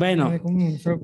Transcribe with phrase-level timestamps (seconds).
[0.00, 0.32] Bueno,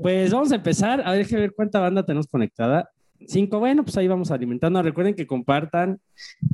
[0.01, 1.03] pues vamos a empezar.
[1.05, 2.89] A ver, ver cuánta banda tenemos conectada.
[3.27, 4.81] Cinco, bueno, pues ahí vamos alimentando.
[4.81, 6.01] Recuerden que compartan,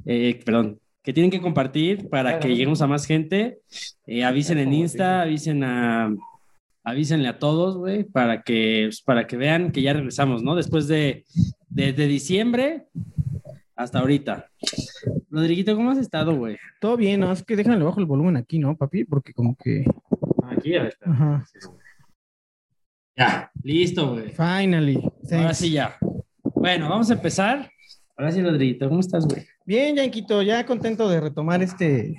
[0.05, 3.61] eh, perdón, que tienen que compartir para que lleguemos a más gente.
[4.09, 6.13] Eh, avisen en Insta, avisen a,
[6.83, 10.57] avísenle a todos, güey, para que, pues, para que vean que ya regresamos, ¿no?
[10.57, 11.25] Después de,
[11.69, 12.89] de, diciembre
[13.77, 14.51] hasta ahorita.
[15.31, 16.57] Rodriguito, ¿cómo has estado, güey?
[16.81, 17.31] Todo bien, ¿no?
[17.31, 19.05] Es que déjale bajo el volumen aquí, ¿no, papi?
[19.05, 19.85] Porque como que...
[20.51, 21.09] Aquí, ya está.
[21.09, 21.47] Ajá.
[23.17, 24.31] Ya, listo, güey.
[24.31, 25.03] Finally.
[25.31, 25.97] Ahora sí ya.
[26.55, 27.71] Bueno, vamos a empezar.
[28.17, 29.47] Ahora sí, Rodriguito, ¿cómo estás, güey?
[29.65, 32.19] Bien, Yanquito, ya contento de retomar este,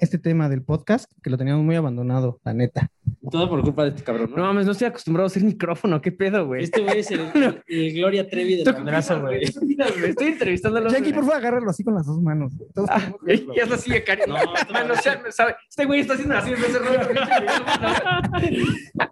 [0.00, 2.90] este tema del podcast, que lo teníamos muy abandonado, la neta.
[3.30, 4.42] Todo por culpa de este cabrón, ¿no?
[4.42, 6.64] mames, no estoy acostumbrado a hacer micrófono, ¿qué pedo, güey?
[6.64, 7.20] Este güey es el,
[7.94, 8.72] Gloria Trevi de la
[9.20, 9.42] güey.
[9.42, 9.76] Estoy
[10.28, 10.90] entrevistándolo.
[10.90, 12.52] Jackie, por favor, agárralo así con las dos manos.
[12.88, 14.22] Ah, y es así, Cari.
[14.26, 14.94] No, no,
[15.30, 15.56] sabe.
[15.68, 17.00] Este güey está haciendo así, ese rollo.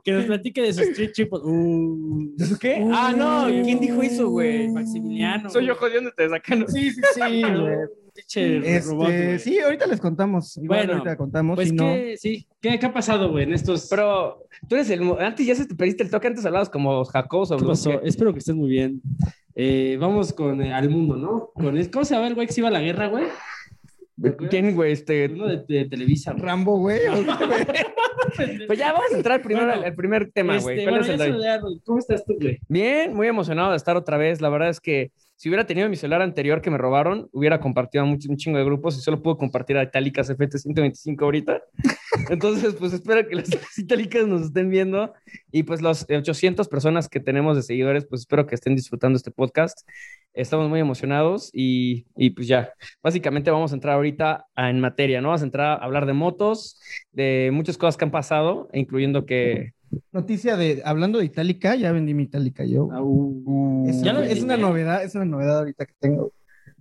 [0.05, 1.43] Que nos platique de sus street chipos.
[1.45, 2.33] Uh.
[2.37, 2.87] ¿De su qué?
[2.93, 4.69] ah, no, ¿quién dijo eso, güey?
[4.69, 5.51] Maximiliano.
[5.51, 6.69] Soy yo jodiéndote, sacando.
[6.69, 7.77] Sí, sí, sí, güey.
[8.19, 10.59] Este, sí, ahorita les contamos.
[10.63, 11.57] bueno, ahorita contamos.
[11.57, 12.47] Pues que, sí.
[12.61, 13.89] ¿Qué, ¿Qué, ha pasado, güey, en estos.
[13.89, 15.03] Pero tú eres el.
[15.19, 18.55] Antes ya se te perdiste el toque, antes hablabas como Jacob o Espero que estés
[18.55, 19.01] muy bien.
[19.55, 21.51] Eh, vamos con eh, al mundo, ¿no?
[21.55, 23.25] Con, ¿Cómo se llama el güey que se iba a la guerra, güey?
[24.51, 24.93] ¿Quién, güey?
[24.93, 25.27] Este...
[25.27, 26.33] Uno de, Televisa.
[26.33, 27.01] Rambo, güey.
[28.67, 30.85] pues ya vamos a entrar primero al, primer tema, güey.
[30.85, 32.61] Este, ¿Cómo estás tú, güey?
[32.69, 34.41] Bien, muy emocionado de estar otra vez.
[34.41, 38.03] La verdad es que si hubiera tenido mi celular anterior que me robaron, hubiera compartido
[38.03, 41.63] a un, chingo de grupos y solo puedo compartir a Itálicas FT125 ahorita.
[42.31, 43.49] Entonces, pues espero que las
[43.79, 45.13] Itálicas nos estén viendo
[45.53, 49.31] y pues los 800 personas que tenemos de seguidores, pues espero que estén disfrutando este
[49.31, 49.87] podcast.
[50.33, 55.29] Estamos muy emocionados y, y pues ya, básicamente vamos a entrar ahorita en materia, ¿no?
[55.29, 56.81] Vamos a entrar a hablar de motos,
[57.13, 59.75] de muchas cosas que han pasado, incluyendo que
[60.13, 62.89] Noticia de, hablando de Itálica, ya vendí mi Itálica yo.
[62.93, 63.89] Ah, uh.
[63.89, 66.33] es, una novedad, es una novedad ahorita que tengo.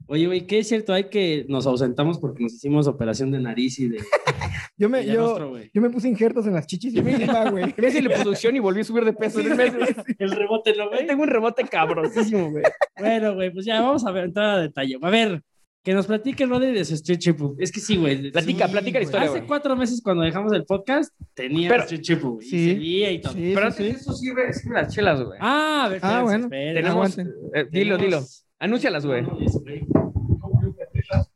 [0.07, 0.93] Oye, güey, ¿qué es cierto?
[0.93, 3.97] Hay que nos ausentamos porque nos hicimos operación de nariz y de.
[4.77, 7.73] yo, me, yo, yo, me puse injertos en las chichis y me iba, güey.
[7.75, 9.39] Me la producción y volví a subir de peso.
[9.39, 11.07] el rebote, ¿no, güey?
[11.07, 12.63] Tengo un rebote cabrosísimo, güey.
[12.99, 14.97] bueno, güey, pues ya vamos a ver, entrar a detalle.
[15.01, 15.41] A ver,
[15.85, 17.39] que nos platique Rodri de su Street Chip.
[17.59, 18.31] Es que sí, güey.
[18.31, 19.29] Platica, platica la historia.
[19.29, 22.41] Hace cuatro meses cuando dejamos el podcast, tenía Pero, Street Chip, güey.
[22.41, 22.77] Sí.
[22.81, 23.33] Y y todo.
[23.33, 25.37] Sí, Pero antes de eso sirve, sirve las chelas, güey.
[25.39, 26.49] Ah, a ver, ah bueno.
[26.49, 28.23] Tenemos, eh, dilo, dilo.
[28.57, 29.27] Anúncialas, güey.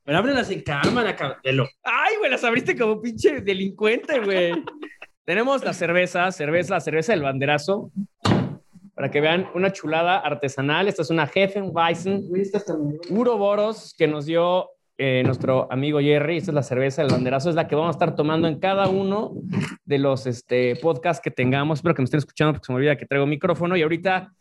[0.04, 1.38] Pero ábrelas en cámara, cabrón.
[1.84, 4.52] Ay, güey, las abriste como pinche delincuente, güey.
[5.26, 7.92] Tenemos la cerveza, cerveza, la cerveza del banderazo
[9.00, 10.90] para que vean una chulada artesanal.
[10.90, 12.30] Esta es una Hefeweizen
[13.10, 16.36] Uroboros que nos dio eh, nuestro amigo Jerry.
[16.36, 18.90] Esta es la cerveza del banderazo, es la que vamos a estar tomando en cada
[18.90, 19.36] uno
[19.86, 21.80] de los este, podcasts que tengamos.
[21.80, 23.78] Espero que me estén escuchando porque se me olvida que traigo micrófono.
[23.78, 24.34] Y ahorita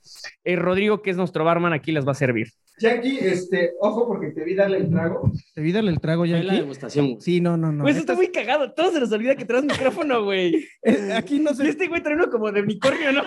[0.42, 2.48] eh, Rodrigo, que es nuestro barman, aquí les va a servir.
[2.78, 5.32] Jackie, este, ojo porque te vi darle el trago.
[5.54, 6.46] Te vi darle el trago, Jackie.
[6.46, 7.20] la degustación.
[7.20, 7.84] Sí, no, no, no.
[7.84, 8.72] Pues está muy cagado.
[8.72, 10.66] Todos se nos olvida que traes micrófono, güey.
[10.82, 11.64] Eh, aquí no sé.
[11.64, 13.22] Y este güey trae uno como de unicornio, ¿no?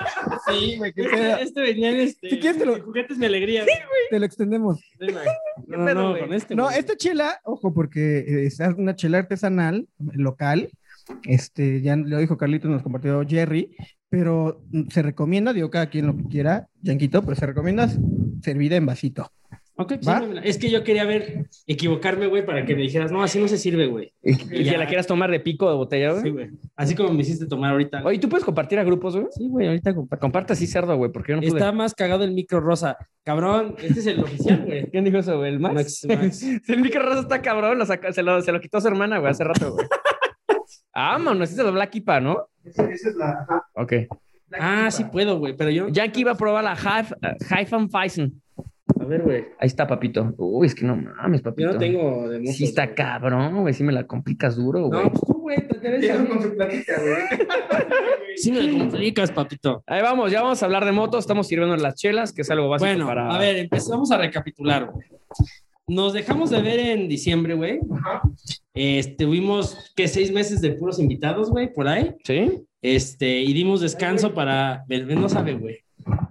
[0.47, 2.29] Sí, güey, que este, este venía en este.
[2.29, 2.81] Si quieres te lo...
[2.81, 3.65] Juguetes mi alegría.
[3.65, 4.01] Sí, güey.
[4.09, 4.79] Te lo extendemos.
[5.67, 6.55] no, no, con este.
[6.55, 10.69] No, esta chela, ojo, porque es una chela artesanal, local.
[11.23, 13.75] Este, ya lo dijo Carlitos, nos compartió Jerry,
[14.09, 17.89] pero se recomienda, digo, cada quien lo que quiera, Yanquito, pero se recomienda
[18.41, 19.31] servida en vasito.
[19.81, 23.39] Ok, pues es que yo quería ver, equivocarme, güey, para que me dijeras, no, así
[23.39, 24.13] no se sirve, güey.
[24.21, 26.23] Y, que la quieras tomar de pico de botella, güey.
[26.23, 26.49] Sí, güey.
[26.75, 28.03] Así como me hiciste tomar ahorita.
[28.03, 29.27] Oye, ¿tú puedes compartir a grupos, güey?
[29.31, 30.21] Sí, güey, ahorita comparto.
[30.21, 31.57] Comparte así cerdo, güey, porque yo no pude.
[31.57, 32.97] Está más cagado el micro rosa.
[33.23, 34.85] Cabrón, este es el oficial, güey.
[34.91, 35.51] ¿Quién dijo eso, güey?
[35.51, 36.03] ¿El Max?
[36.67, 39.43] el micro rosa está cabrón, lo se, lo, se lo quitó su hermana, güey, hace
[39.43, 39.87] rato, güey.
[40.93, 42.49] ah, mano, ese es el Black Ipa, ¿no?
[42.63, 43.47] Esa es la...
[43.73, 43.93] Ok.
[44.59, 45.87] Ah, sí puedo, güey, pero yo...
[45.89, 46.77] Yankee iba a probar la
[47.49, 48.41] Haifan Feisen.
[48.99, 49.45] A ver, güey.
[49.59, 50.33] Ahí está, papito.
[50.37, 51.69] Uy, es que no mames, papito.
[51.69, 53.73] Yo no tengo de Sí está cabrón, güey.
[53.73, 55.03] Sí me la complicas duro, güey.
[55.03, 57.47] No, pues tú, güey, te debes con su platica, güey.
[58.35, 59.83] sí me la complicas, papito.
[59.87, 61.21] Ahí vamos, ya vamos a hablar de motos.
[61.21, 63.33] Estamos sirviendo las chelas, que es algo básico bueno, para...
[63.33, 65.07] a ver, empezamos a recapitular, güey.
[65.87, 67.79] Nos dejamos de ver en diciembre, güey.
[68.73, 70.07] Estuvimos, ¿qué?
[70.07, 72.15] Seis meses de puros invitados, güey, por ahí.
[72.23, 72.63] Sí.
[72.81, 74.85] Este, y dimos descanso para...
[74.89, 75.79] No sabe, güey.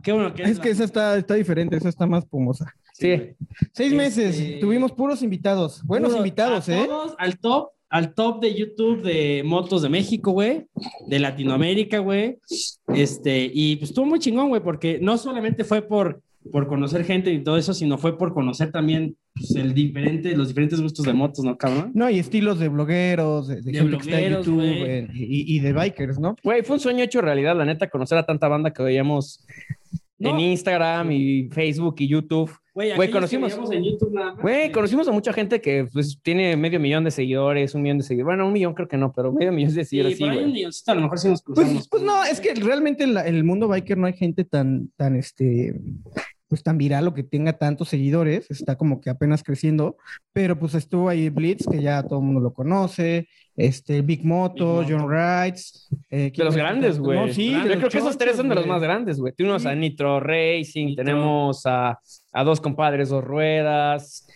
[0.03, 2.75] Qué bueno que es, que esa está, está diferente, esa está más pomosa.
[2.93, 3.35] Sí.
[3.73, 6.85] Seis meses, este, tuvimos puros invitados, buenos invitados, ¿eh?
[6.87, 10.67] Todos al top, al top de YouTube de motos de México, güey,
[11.07, 12.39] de Latinoamérica, güey.
[12.89, 16.21] Este, y pues estuvo muy chingón, güey, porque no solamente fue por,
[16.51, 20.49] por conocer gente y todo eso, sino fue por conocer también pues, el diferente, los
[20.49, 21.93] diferentes gustos de motos, ¿no, cabrón?
[21.95, 25.09] No, y estilos de blogueros, de, de De gente que está en blogueros, YouTube eh,
[25.15, 26.37] y, y de bikers, ¿no?
[26.43, 29.47] Güey, fue un sueño hecho realidad, la neta, conocer a tanta banda que veíamos
[30.19, 30.31] No.
[30.31, 32.51] en Instagram y Facebook y YouTube.
[32.73, 34.43] Güey, conocimos- veíamos en YouTube nada más.
[34.43, 38.05] Güey, conocimos a mucha gente que pues, tiene medio millón de seguidores, un millón de
[38.05, 38.27] seguidores.
[38.27, 40.65] Bueno, un millón creo que no, pero medio millón de seguidores sí, güey.
[40.87, 41.73] a lo mejor sí nos cruzamos.
[41.73, 44.45] Pues, pues no, es que realmente en la- en el mundo biker no hay gente
[44.45, 45.75] tan, tan, este,
[46.51, 49.97] pues tan viral o que tenga tantos seguidores, está como que apenas creciendo,
[50.33, 54.81] pero pues estuvo ahí Blitz, que ya todo el mundo lo conoce, este, Big Moto,
[54.81, 55.07] Big Moto.
[55.07, 55.89] John Rides.
[56.11, 57.19] eh, De ¿quién los grandes, güey.
[57.27, 59.33] No, sí, Yo creo que esos tres son de los más grandes, güey.
[59.33, 59.79] Tenemos a Sí.
[59.79, 61.05] Nitro Racing, Nitro.
[61.05, 61.99] tenemos a,
[62.33, 64.27] a dos compadres, dos ruedas.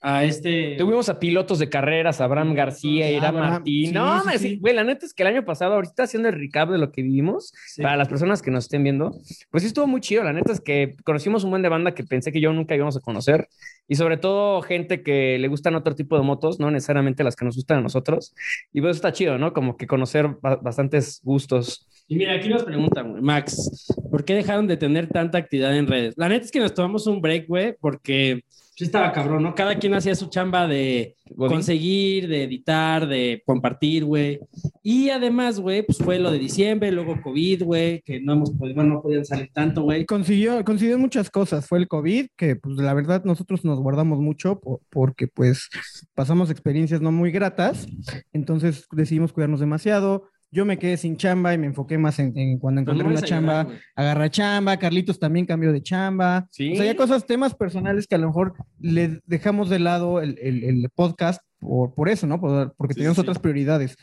[0.00, 0.76] A este.
[0.78, 3.86] Tuvimos a pilotos de carreras, Abraham García, Irán Abraham, Martín.
[3.88, 4.56] sí, no, sí, sí.
[4.60, 7.02] güey, la neta es que el año pasado, ahorita haciendo el recap de lo que
[7.02, 7.52] vivimos,
[7.82, 9.10] para las personas que nos estén viendo,
[9.50, 10.22] pues sí estuvo muy chido.
[10.22, 12.96] La neta es que conocimos un buen de banda que pensé que yo nunca íbamos
[12.96, 13.48] a conocer.
[13.88, 17.44] Y sobre todo gente que le gustan otro tipo de motos, no necesariamente las que
[17.44, 18.34] nos gustan a nosotros.
[18.72, 19.52] Y pues está chido, ¿no?
[19.52, 21.88] Como que conocer ba- bastantes gustos.
[22.06, 25.86] Y mira, aquí nos preguntan, güey, Max, ¿por qué dejaron de tener tanta actividad en
[25.88, 26.14] redes?
[26.16, 28.44] La neta es que nos tomamos un break, güey, porque
[28.78, 29.56] sí estaba cabrón, ¿no?
[29.56, 31.56] Cada quien hacía su chamba de Godín.
[31.56, 34.38] conseguir, de editar, de compartir, güey.
[34.84, 38.76] Y además, güey, pues fue lo de diciembre, luego COVID, güey, que no hemos podido,
[38.76, 40.06] bueno, no podían salir tanto, güey.
[40.06, 41.66] Consiguió, consiguió muchas cosas.
[41.66, 45.68] Fue el COVID, que pues la verdad nosotros nos guardamos mucho po- porque pues
[46.14, 47.88] pasamos experiencias no muy gratas.
[48.32, 50.28] Entonces decidimos cuidarnos demasiado.
[50.50, 53.10] Yo me quedé sin chamba y me enfoqué más en, en cuando Pero encontré no
[53.10, 54.76] una llorar, chamba, agarra chamba.
[54.78, 56.46] Carlitos también cambió de chamba.
[56.50, 56.72] Sí.
[56.72, 60.38] O sea, ya cosas, temas personales que a lo mejor le dejamos de lado el,
[60.40, 62.40] el- el podcast por, por eso, ¿no?
[62.40, 63.20] Por- porque Sí, teníamos sí.
[63.20, 63.96] otras prioridades.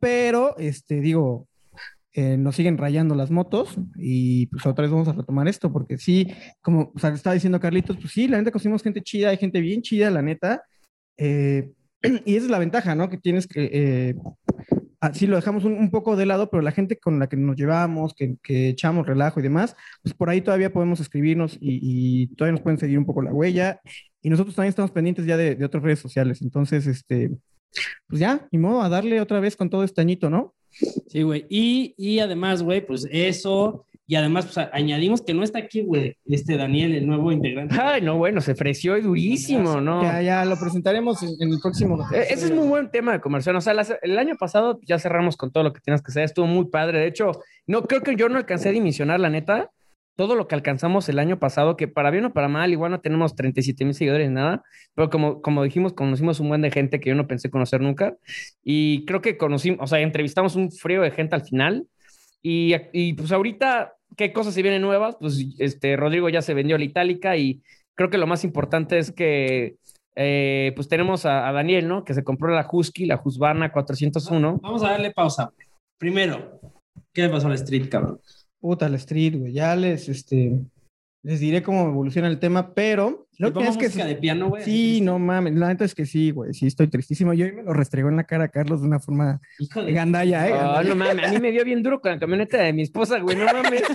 [0.00, 1.46] Pero, este, digo,
[2.14, 5.96] eh, nos siguen rayando las motos y pues otra vez vamos a retomar esto, porque
[5.98, 6.26] sí,
[6.60, 9.60] como o sea, estaba diciendo Carlitos, pues sí, la neta conseguimos gente chida, hay gente
[9.60, 10.62] bien chida, la neta.
[11.16, 11.70] eh,
[12.26, 13.08] y esa es la ventaja, ¿no?
[13.08, 13.70] Que tienes que...
[13.72, 14.14] eh,
[15.02, 18.14] Así lo dejamos un, poco de lado, pero la gente con la que nos llevamos,
[18.14, 18.38] que,
[18.68, 23.00] echamos relajo y demás, pues por ahí todavía podemos escribirnos y, todavía nos pueden seguir
[23.00, 23.80] un poco la huella.
[24.22, 26.40] Y nosotros también estamos pendientes ya de, de otras redes sociales.
[26.40, 27.32] Entonces, este,
[28.06, 30.54] pues ya, ni modo, a darle otra vez con todo este añito, ¿no?
[31.08, 31.46] Sí, güey.
[31.48, 33.86] Y, y además, güey, pues eso.
[34.06, 37.76] Y además, pues añadimos que no está aquí, güey, este Daniel, el nuevo integrante.
[37.80, 40.02] Ay, no, bueno, se freció y durísimo, ¿no?
[40.02, 42.02] Ya, ya lo presentaremos en, en el próximo.
[42.12, 43.54] Eh, Ese es muy buen tema de conversión.
[43.56, 46.24] O sea, las- el año pasado ya cerramos con todo lo que tienes que hacer.
[46.24, 46.98] Estuvo muy padre.
[46.98, 47.30] De hecho,
[47.66, 49.70] no creo que yo no alcancé a dimensionar, la neta,
[50.16, 53.00] todo lo que alcanzamos el año pasado, que para bien o para mal, igual no
[53.00, 54.62] tenemos 37 mil seguidores ni nada,
[54.94, 58.14] pero como, como dijimos, conocimos un buen de gente que yo no pensé conocer nunca.
[58.62, 61.86] Y creo que conocimos, o sea, entrevistamos un frío de gente al final.
[62.42, 65.16] Y, y pues ahorita, ¿qué cosas se vienen nuevas?
[65.20, 67.62] Pues este, Rodrigo ya se vendió a la Itálica y
[67.94, 69.76] creo que lo más importante es que
[70.16, 72.04] eh, pues tenemos a, a Daniel, ¿no?
[72.04, 74.60] Que se compró la Husky, la Husqvarna 401.
[74.62, 75.52] Vamos a darle pausa.
[75.98, 76.60] Primero,
[77.12, 78.20] ¿qué le pasó a la street, cabrón?
[78.60, 79.52] Puta, la street, güey.
[79.52, 80.60] Ya les, este,
[81.22, 84.64] les diré cómo evoluciona el tema, pero lo que es que música de piano, güey.
[84.64, 86.52] sí, no mames, la neta es que sí, güey.
[86.52, 87.32] Sí, estoy tristísimo.
[87.32, 89.92] Yo me lo restregó en la cara a Carlos de una forma Hijo de...
[89.92, 90.52] gandalla, ¿eh?
[90.54, 93.18] Ah, no mames, a mí me dio bien duro con la camioneta de mi esposa,
[93.20, 93.82] güey, no mames.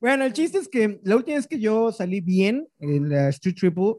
[0.00, 3.54] Bueno, el chiste es que la última vez que yo salí bien en la Street
[3.54, 3.94] Triple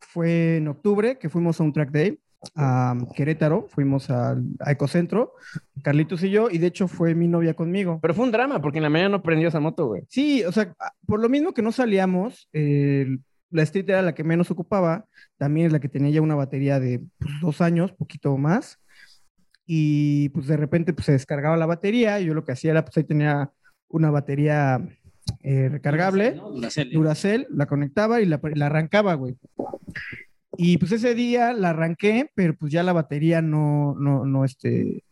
[0.00, 2.18] fue en octubre, que fuimos a un track day
[2.54, 5.34] a Querétaro, fuimos al a Ecocentro,
[5.82, 7.98] Carlitos y yo, y de hecho fue mi novia conmigo.
[8.00, 10.02] Pero fue un drama porque en la mañana no prendió esa moto, güey.
[10.08, 10.74] Sí, o sea,
[11.06, 13.18] por lo mismo que no salíamos, eh,
[13.50, 15.06] la Street era la que menos ocupaba,
[15.36, 18.80] también es la que tenía ya una batería de pues, dos años, poquito más,
[19.66, 22.84] y pues de repente pues, se descargaba la batería, y yo lo que hacía era,
[22.84, 23.50] pues ahí tenía
[23.88, 24.80] una batería
[25.42, 26.36] eh, recargable.
[26.36, 26.50] ¿no?
[26.50, 26.92] Duracell.
[26.92, 29.36] Duracell, la conectaba y la, la arrancaba, güey.
[30.56, 35.04] Y pues ese día la arranqué, pero pues ya la batería no, no, no, este,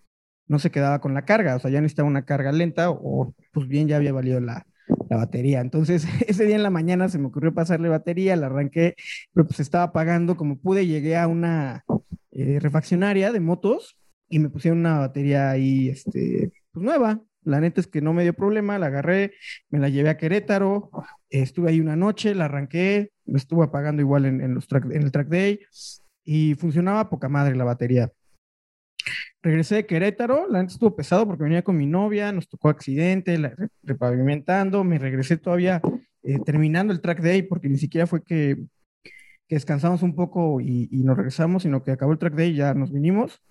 [0.47, 3.69] no se quedaba con la carga, o sea, ya necesitaba una carga lenta o pues
[3.69, 4.67] bien ya había valido la,
[5.09, 5.61] la batería.
[5.61, 8.95] Entonces, ese día en la mañana se me ocurrió pasarle batería, la arranqué,
[9.33, 11.85] pero pues estaba pagando como pude, llegué a una
[12.33, 13.97] eh, refaccionaria de motos
[14.29, 17.23] y me pusieron una batería ahí, este, pues nueva.
[17.43, 19.35] La neta es que no me dio problema, la agarré,
[19.69, 20.91] me la llevé a Querétaro,
[21.29, 25.61] estuve ahí una noche, la arranqué, me estuve apagando igual en, el track day
[26.25, 28.11] y funcionaba poca madre la batería.
[29.43, 33.37] Regresé de Querétaro, la neta estuvo pesado porque venía con mi novia, nos tocó accidente,
[33.37, 35.83] la, re- repavimentando, me regresé todavía
[36.23, 38.57] eh, terminando el track day porque ni siquiera fue que,
[39.47, 42.57] que descansamos un poco y, y nos regresamos, sino que acabó el track day y
[42.57, 43.43] ya nos vinimos.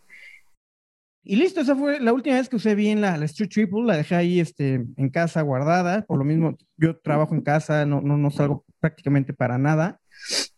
[1.25, 3.95] Y listo, esa fue la última vez que usé bien la, la Street Triple, la
[3.95, 8.17] dejé ahí este, en casa guardada, por lo mismo yo trabajo en casa, no, no,
[8.17, 9.99] no salgo prácticamente para nada.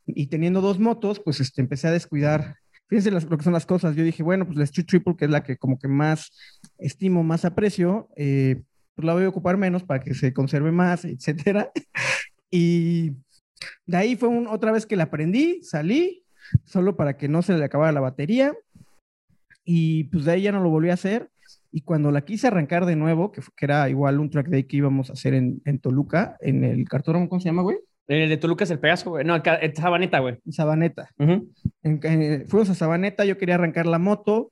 [0.08, 2.58] y teniendo dos motos, pues este, empecé a descuidar.
[2.88, 3.96] Fíjense las- lo que son las cosas.
[3.96, 6.32] Yo dije, bueno, pues la Street Triple, que es la que como que más
[6.78, 8.62] estimo, más aprecio, eh,
[8.96, 11.72] pues la voy a ocupar menos para que se conserve más, etcétera.
[12.52, 13.12] Y
[13.88, 16.24] de ahí fue un- otra vez que la aprendí, salí,
[16.64, 18.54] solo para que no se le acabara la batería.
[19.66, 21.30] Y pues de ahí ya no lo volví a hacer.
[21.72, 24.78] Y cuando la quise arrancar de nuevo, que, que era igual un track day que
[24.78, 27.78] íbamos a hacer en, en Toluca, en el cartódromo, ¿cómo se llama, güey?
[28.08, 29.26] El de Toluca es el Pegaso, güey.
[29.26, 29.44] No, es
[29.76, 30.38] Sabaneta, güey.
[31.84, 32.00] En.
[32.04, 34.52] En- fuimos a Sabaneta, yo quería arrancar la moto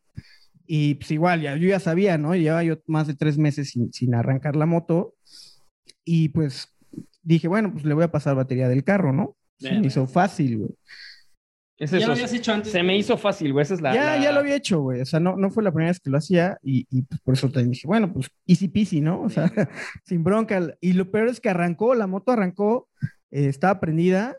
[0.66, 2.36] y pues igual, ya, yo ya sabía, ¿no?
[2.36, 5.14] Llevaba yo más de tres meses sin, sin arrancar la moto
[6.06, 6.68] y pues
[7.22, 9.36] dije, bueno, pues le voy a pasar batería del carro, ¿no?
[9.60, 10.72] Se me Bien, hizo fácil, güey.
[11.78, 12.72] Es Ya lo habías hecho antes.
[12.72, 13.64] Se me hizo fácil, güey.
[13.64, 13.94] Esa es la.
[13.94, 15.02] ya, la- ya lo había hecho, güey.
[15.02, 17.34] O sea, no, no fue la primera vez que lo hacía y, y, pues por
[17.34, 19.22] eso también dije, bueno, pues easy peasy, ¿no?
[19.22, 19.52] O sea,
[20.06, 20.76] sin bronca.
[20.82, 22.88] Y lo peor es que arrancó, la moto arrancó,
[23.34, 24.38] eh, estaba prendida.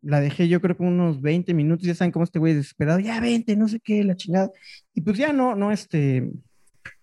[0.00, 3.00] La dejé yo creo que unos 20 minutos, ya saben cómo este güey es desesperado,
[3.00, 4.50] ya vente, no sé qué, la chingada.
[4.94, 6.30] Y pues ya no, no, este,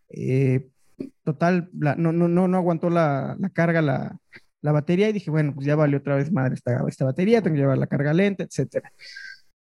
[0.09, 0.67] eh,
[1.23, 4.17] total, no, no, no, no aguantó la, la carga, la,
[4.61, 7.55] la batería y dije, bueno, pues ya valió otra vez madre esta, esta batería, tengo
[7.55, 8.91] que llevar la carga lenta, etcétera.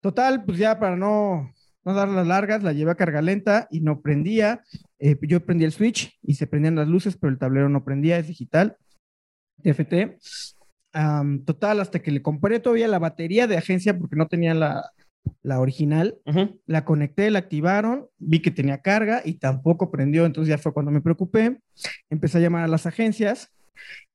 [0.01, 1.51] Total, pues ya para no,
[1.85, 4.61] no dar las largas, la llevé a carga lenta y no prendía.
[4.99, 8.17] Eh, yo prendí el switch y se prendían las luces, pero el tablero no prendía,
[8.17, 8.77] es digital,
[9.63, 10.17] TFT.
[10.93, 14.91] Am, total, hasta que le compré todavía la batería de agencia porque no tenía la,
[15.41, 16.17] la original.
[16.25, 16.59] Ujú.
[16.67, 20.91] La conecté, la activaron, vi que tenía carga y tampoco prendió, entonces ya fue cuando
[20.91, 21.57] me preocupé.
[22.09, 23.49] Empecé a llamar a las agencias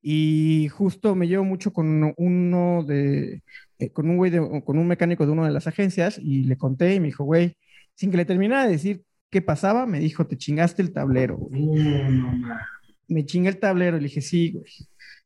[0.01, 3.43] y justo me llevo mucho con uno de,
[3.79, 6.57] eh, con un güey, de- con un mecánico de una de las agencias y le
[6.57, 7.57] conté y me dijo, güey,
[7.95, 11.35] sin que le terminara de decir qué pasaba, me dijo, te chingaste el tablero.
[11.37, 11.61] güey".
[11.65, 12.61] No, ma.
[13.09, 14.65] Me chingué el tablero y le dije, sí, güey.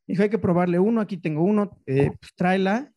[0.07, 2.91] Dijo, hay que probarle uno, aquí tengo uno, eh, pues tráela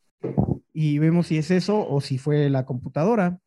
[0.73, 3.39] y vemos si es eso o si fue la computadora.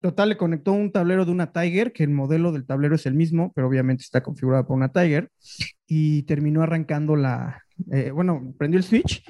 [0.00, 3.14] Total, le conectó un tablero de una Tiger, que el modelo del tablero es el
[3.14, 5.30] mismo, pero obviamente está configurado por una Tiger,
[5.86, 9.22] y terminó arrancando la, eh, bueno, prendió el switch,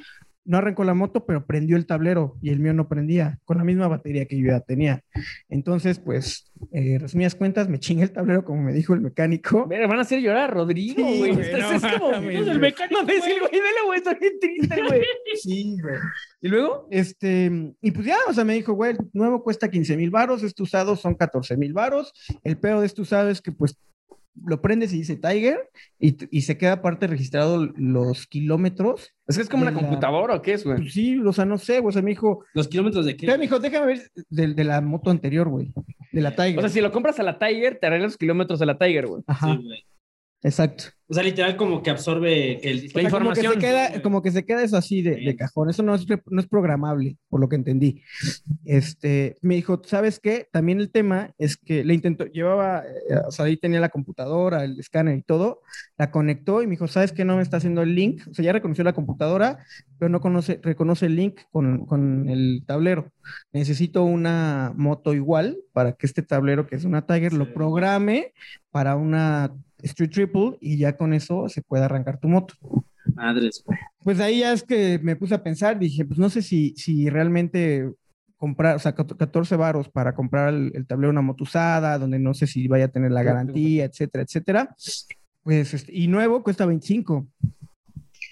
[0.44, 3.64] no arrancó la moto, pero prendió el tablero y el mío no prendía, con la
[3.64, 5.02] misma batería que yo ya tenía.
[5.48, 9.66] Entonces, pues, eh, resumidas cuentas, me chingué el tablero como me dijo el mecánico.
[9.66, 11.32] Ver, van a hacer llorar a Rodrigo, güey.
[11.32, 12.10] no es como.
[12.12, 13.00] el mecánico.
[13.00, 15.02] Mames, el güey, vele, güey, está bien triste, güey.
[15.40, 15.96] Sí, güey.
[16.40, 16.88] ¿Y luego?
[16.90, 20.42] Este, y pues ya, o sea, me dijo, güey, el nuevo cuesta 15 mil varos,
[20.42, 22.12] este usado son 14 mil varos.
[22.42, 23.76] El peor de este usado es que pues
[24.44, 25.58] lo prendes y dice Tiger
[25.98, 29.12] y, y se queda aparte registrado los kilómetros.
[29.26, 30.78] Es que es como una la- computadora o qué es, güey.
[30.78, 33.26] Pues sí, o sea, no sé, o sea, me dijo, ¿Los kilómetros de qué?
[33.26, 35.72] me dijo, déjame ver de, de la moto anterior, güey,
[36.12, 36.58] de la Tiger.
[36.58, 39.06] O sea, si lo compras a la Tiger, te arreglas los kilómetros de la Tiger,
[39.06, 39.22] güey.
[39.26, 39.84] Ajá, Sí, güey.
[40.42, 40.84] Exacto.
[41.10, 42.82] O sea, literal como que absorbe el...
[42.82, 43.46] La O sea, información.
[43.46, 45.68] Como que, se queda, como que se queda eso así de, de cajón.
[45.68, 48.00] Eso no es, no es programable, por lo que entendí.
[48.64, 50.46] Este, me dijo, ¿sabes qué?
[50.52, 54.62] También el tema es que le intentó, llevaba, eh, o sea, ahí tenía la computadora,
[54.62, 55.62] el escáner y todo,
[55.98, 57.24] la conectó y me dijo, ¿sabes qué?
[57.24, 58.22] No me está haciendo el link.
[58.30, 59.58] O sea, ya reconoció la computadora,
[59.98, 63.10] pero no conoce, reconoce el link con, con el tablero.
[63.52, 68.32] Necesito una moto igual para que este tablero, que es una Tiger, lo programe
[68.70, 72.54] para una Street Triple y ya con eso se puede arrancar tu moto.
[73.14, 73.64] Madres.
[74.04, 77.08] Pues ahí ya es que me puse a pensar, dije, pues no sé si, si
[77.08, 77.90] realmente
[78.36, 82.18] comprar, o sea, cat- 14 varos para comprar el, el tablero una moto usada, donde
[82.18, 84.74] no sé si vaya a tener la garantía, etcétera, etcétera.
[85.42, 87.26] Pues, este, y nuevo cuesta 25.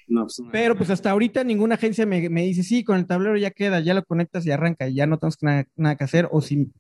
[0.09, 0.51] No, pues, no.
[0.51, 3.81] Pero pues hasta ahorita ninguna agencia me, me dice, sí, con el tablero ya queda,
[3.81, 6.71] ya lo conectas y arranca, y ya no tengo nada, nada que hacer, o si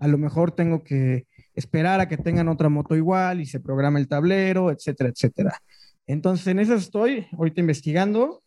[0.00, 3.98] a lo mejor tengo que esperar a que tengan otra moto igual y se programa
[3.98, 5.58] el tablero, etcétera, etcétera.
[6.06, 8.42] Entonces, en eso estoy, ahorita investigando.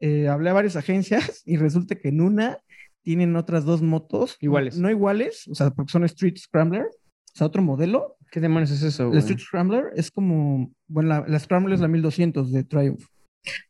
[0.00, 2.58] Eh, hablé a varias agencias y resulta que en una
[3.02, 4.36] tienen otras dos motos.
[4.40, 4.78] Iguales.
[4.78, 8.16] No iguales, o sea, porque son Street Scrambler, o sea, otro modelo.
[8.32, 9.20] ¿Qué demonios es eso, La güey?
[9.20, 13.06] Street Scrambler es como, bueno, la, la Scrambler es la 1200 de Triumph.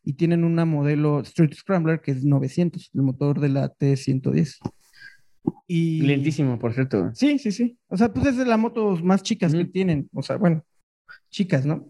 [0.03, 4.57] Y tienen una modelo Street Scrambler que es 900, el motor de la T110.
[5.67, 6.01] Y...
[6.01, 7.11] Lentísimo, por cierto.
[7.13, 7.77] Sí, sí, sí.
[7.87, 9.71] O sea, pues es de las motos más chicas que Ujú.
[9.71, 10.09] tienen.
[10.13, 10.63] O sea, bueno,
[11.29, 11.89] chicas, ¿no?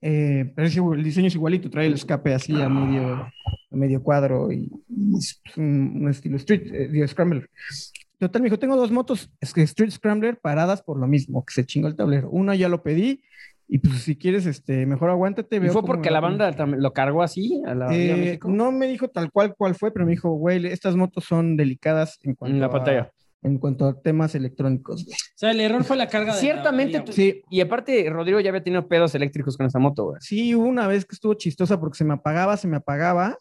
[0.00, 4.52] Eh, pero el diseño es igualito, trae el escape así a medio, a medio cuadro
[4.52, 7.48] y, y es un, un estilo street, eh, digo, scrambler.
[8.18, 11.52] Total, me dijo, tengo dos motos es que Street Scrambler paradas por lo mismo, que
[11.52, 12.30] se chingó el tablero.
[12.30, 13.22] Una ya lo pedí
[13.68, 15.56] y pues si quieres, este, mejor aguántate.
[15.56, 18.48] ¿Y veo fue porque la banda tam- lo cargó así a la Eh, México?
[18.48, 22.18] no me dijo tal cual cuál fue, pero me dijo, güey, estas motos son delicadas
[22.22, 23.10] en cuanto en la a- pantalla.
[23.42, 25.04] en cuanto a temas electrónicos.
[25.04, 25.14] güey.
[25.14, 27.02] O sea, el error fue la carga de la Ciertamente.
[27.12, 30.16] Sí, Y aparte, Rodrigo ya había tenido pedos eléctricos con esa moto, güey.
[30.20, 33.36] Sí, hubo una vez que estuvo chistosa porque se me apagaba, se me apagaba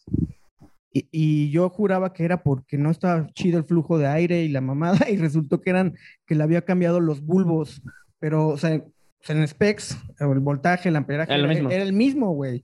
[0.92, 4.48] Y, y yo juraba que era porque no estaba chido el flujo de aire y
[4.50, 7.82] la mamada, y resultó que eran que le había cambiado los bulbos,
[8.20, 8.82] pero, o sea,
[9.30, 11.34] en specs, o el voltaje, el amperaje,
[11.72, 12.64] Era el mismo, güey.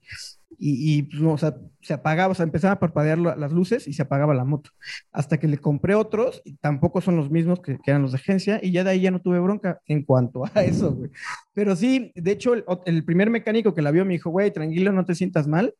[0.64, 3.52] Y, y, pues, no, o sea, se apagaba, o sea, empezaban a parpadear la- las
[3.52, 4.70] luces y se apagaba la moto.
[5.12, 8.18] Hasta que le compré otros, y tampoco son los mismos que, que eran los de
[8.18, 11.10] agencia, y ya de ahí ya no tuve bronca en cuanto a eso, güey.
[11.54, 14.92] Pero sí, de hecho, el, el primer mecánico que la vio me dijo, güey, tranquilo,
[14.92, 15.74] no te sientas mal.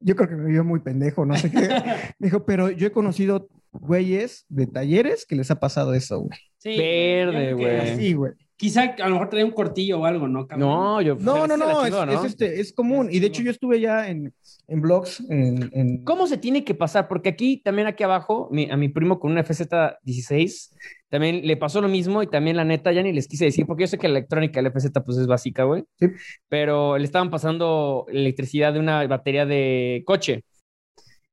[0.00, 1.56] Yo creo que me vio muy pendejo, no sé qué.
[2.18, 6.38] Me dijo, pero yo he conocido güeyes de talleres que les ha pasado eso, güey.
[6.58, 7.76] Sí, Verde, güey.
[7.80, 8.32] Así, güey.
[8.56, 10.46] Quizá a lo mejor traía un cortillo o algo, ¿no?
[10.46, 10.68] cabrón?
[10.68, 11.16] No, yo.
[11.18, 13.08] No, no, se no, es, este, es común.
[13.10, 14.32] Y de hecho yo estuve ya en,
[14.68, 17.08] en blogs, en, en- ¿Cómo se tiene que pasar?
[17.08, 20.70] Porque aquí, también aquí abajo, mi- a mi primo con una FZ16,
[21.08, 23.82] también le pasó lo mismo y también la neta ya ni les quise decir, porque
[23.82, 25.84] yo sé que la electrónica del FZ pues es básica, güey.
[25.98, 26.06] Sí.
[26.48, 30.44] Pero le estaban pasando electricidad de una batería de coche.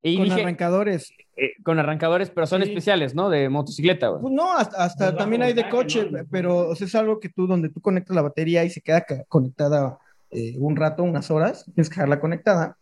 [0.04, 1.14] Y con dije, arrancadores.
[1.44, 2.70] Eh, con arrancadores, pero son Sí.
[2.70, 3.30] especiales, ¿no?
[3.30, 4.22] De motocicleta, güey.
[4.22, 6.20] Pues no, hasta, hasta Pues también hay de coche, ¿no?
[6.30, 9.06] pero o sea, es algo que tú, donde tú conectas la batería y se queda
[9.28, 9.98] conectada
[10.30, 12.78] eh, un rato, unas horas, tienes que dejarla conectada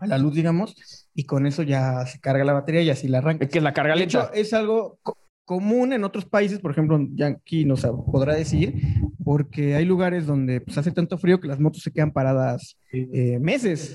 [0.00, 0.76] a la luz, digamos,
[1.14, 3.44] y con eso ya se carga la batería y así la arranca.
[3.44, 4.20] Es que es la carga De lenta.
[4.20, 7.80] hecho, es algo co- común en otros países, por ejemplo, Yankee nos
[8.12, 8.74] podrá decir,
[9.28, 13.38] porque hay lugares donde pues, hace tanto frío que las motos se quedan paradas eh,
[13.38, 13.94] meses,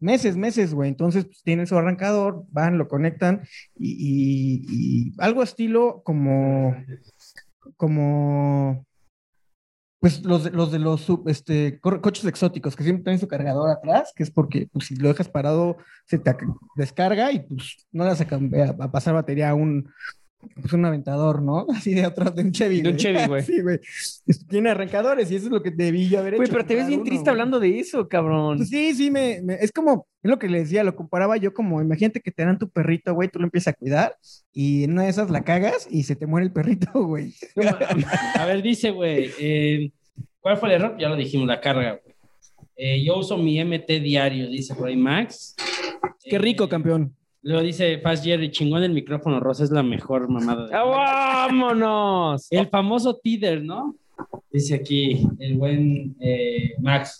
[0.00, 0.88] meses, meses, güey.
[0.88, 3.42] Entonces pues, tienen su arrancador, van, lo conectan
[3.76, 4.64] y, y-
[5.10, 6.74] y algo estilo como,
[7.76, 8.86] como,
[10.00, 13.68] pues los, de- los de los este, co- coches exóticos que siempre tienen su cargador
[13.70, 15.76] atrás, que es porque pues, si lo dejas parado
[16.06, 16.34] se te
[16.76, 19.90] descarga y pues no le vas a, a pasar batería a un,
[20.60, 21.66] pues, un aventador, ¿no?
[21.74, 22.82] Así de atrás de un Chevy.
[22.82, 22.96] De un.
[22.96, 23.42] Chevy, güey.
[23.46, 23.78] sí, güey.
[24.48, 26.40] Tiene arrancadores y eso es lo que debí yo haber hecho.
[26.42, 27.30] Güey, pero te ves bien uno, triste güey.
[27.32, 28.58] hablando de eso, cabrón.
[28.58, 31.52] Pues sí, sí, me, me- es como, es lo que le decía, lo comparaba yo
[31.54, 34.16] como, imagínate que te dan tu perrito, güey, tú lo empiezas a cuidar
[34.52, 37.34] y en una de esas la cagas y se te muere el perrito, güey.
[38.38, 39.90] A ver, dice, güey, eh,
[40.40, 40.96] ¿cuál fue el error?
[40.98, 42.12] Ya lo dijimos, la carga, güey.
[42.76, 45.54] Eh, yo uso mi MT diario, dice por ahí Max.
[46.24, 47.14] Qué rico, Eh, campeón.
[47.42, 50.66] Luego dice Fast Jerry, chingón el micrófono rosa, es la mejor mamada.
[50.68, 52.46] de- ¡Ah, ¡Vámonos!
[52.50, 53.96] El famoso Tider, ¿no?
[54.52, 57.16] Dice aquí el buen eh, Max.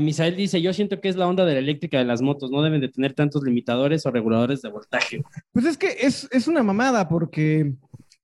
[0.00, 2.60] Misael dice, yo siento que es la onda de la eléctrica de las motos, no
[2.62, 5.22] deben de tener tantos limitadores o reguladores de voltaje.
[5.52, 7.74] Pues es que es, es una mamada porque,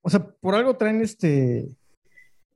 [0.01, 1.69] o sea, por algo traen este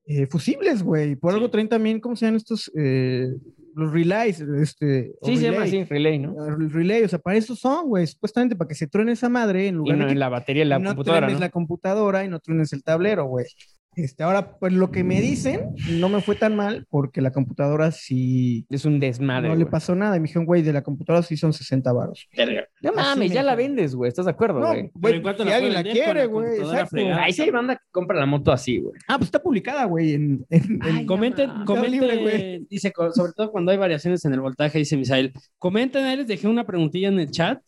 [0.06, 2.70] eh, fusibles, güey, por algo traen también, ¿cómo se llaman estos?
[2.78, 3.30] Eh,
[3.76, 5.14] los relays, este.
[5.22, 6.46] Sí, se llama así, relay, ¿no?
[6.46, 9.68] El relay, o sea, para eso son, güey, supuestamente para que se truene esa madre
[9.68, 11.46] en Y lugar no de que en la batería, en la no computadora, truenes ¿no?
[11.46, 13.46] la computadora y no truenes el tablero, güey.
[13.94, 17.92] Este, ahora, pues lo que me dicen no me fue tan mal porque la computadora
[17.92, 20.16] sí Es un desmadre, no le pasó nada.
[20.16, 22.30] Y me dijeron, güey, de la computadora sí son 60 varos.
[22.36, 22.66] Verga.
[22.82, 24.08] No mames, me ya la vendes, güey.
[24.08, 24.92] ¿Estás de acuerdo, No, güey?
[24.94, 26.96] güey, ¿en cuánto si la alguien la quiere, güey, exacto.
[27.16, 28.94] Ahí sí hay banda que compra la moto así, güey.
[29.10, 31.66] Ah, pues está publicada, güey, en, en- en- Ay, Comenten, mames.
[31.68, 32.68] comenten, Libre, güey.
[32.70, 35.34] dice, sobre todo cuando hay variaciones en el voltaje, dice Misael.
[35.58, 37.60] Comenten, ahí les dejé una preguntilla en el chat,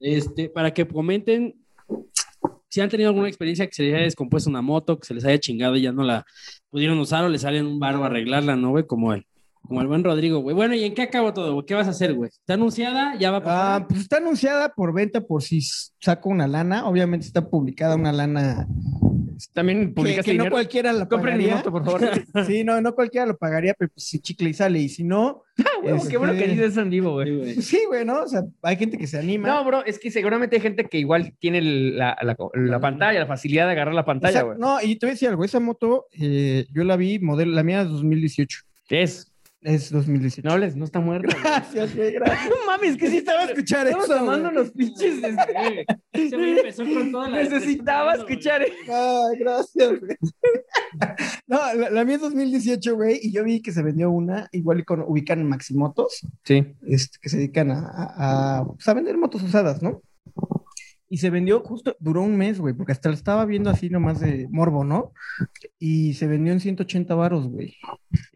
[0.00, 1.54] este, para que comenten
[2.72, 5.26] si han tenido alguna experiencia que se les haya descompuesto una moto, que se les
[5.26, 6.24] haya chingado y ya no la
[6.70, 8.86] pudieron usar o les salen un baro a arreglarla, ¿no, güey?
[8.86, 9.26] Como el,
[9.60, 10.56] como el buen Rodrigo, güey.
[10.56, 11.66] Bueno, ¿y en qué acabó todo, güey?
[11.66, 12.30] ¿Qué vas a hacer, güey?
[12.30, 13.14] ¿Está anunciada?
[13.18, 13.82] ¿Ya va a pasar?
[13.82, 15.60] Ah, pues está anunciada por venta por si
[16.00, 16.88] saco una lana.
[16.88, 18.66] Obviamente está publicada una lana
[19.52, 20.54] También que, publicaste que no dinero.
[20.54, 21.56] cualquiera la Compren pagaría.
[21.56, 22.00] moto, por favor.
[22.46, 24.78] Sí, no, no cualquiera lo pagaría, pero pues si chicle y sale.
[24.80, 25.42] Y si no,
[25.82, 27.54] Güey, Qué bueno que Este- dices en vivo, güey.
[27.60, 28.00] Sí, güey.
[28.00, 28.22] sí, ¿no?
[28.22, 29.48] O sea, hay gente que se anima.
[29.48, 33.26] No, bro, es que seguramente hay gente que igual tiene la, la- la pantalla, la
[33.26, 34.58] facilidad de agarrar la pantalla, güey.
[34.58, 37.62] No, y te voy a decir algo, esa moto eh, yo la vi, modelo, la
[37.62, 38.58] mía es 2018.
[38.90, 39.31] Es.
[39.62, 40.46] Es 2018.
[40.48, 41.28] No hables, no está muerta.
[41.28, 41.40] güey.
[41.42, 42.50] Gracias, güey, gracias.
[42.50, 44.18] No mames, que sí estaba escuchar Estamos eso.
[44.18, 44.54] tomando güey.
[44.56, 45.22] los pinches.
[45.22, 48.62] este, Ese güey empezó con toda la Necesitaba escuchar.
[48.62, 50.16] Ay, gracias, güey.
[51.46, 54.80] No, la, la mía es 2018, güey, y yo vi que se vendió una, igual
[54.80, 56.66] y con, ubican Maximotos, Sí.
[56.86, 60.02] este, que se dedican a, a, a, pues, a vender motos usadas, ¿no?
[61.12, 64.18] Y se vendió justo, duró un mes, güey, porque hasta la estaba viendo así nomás
[64.18, 65.12] de morbo, ¿no?
[65.78, 67.76] Y se vendió en 180 varos, güey.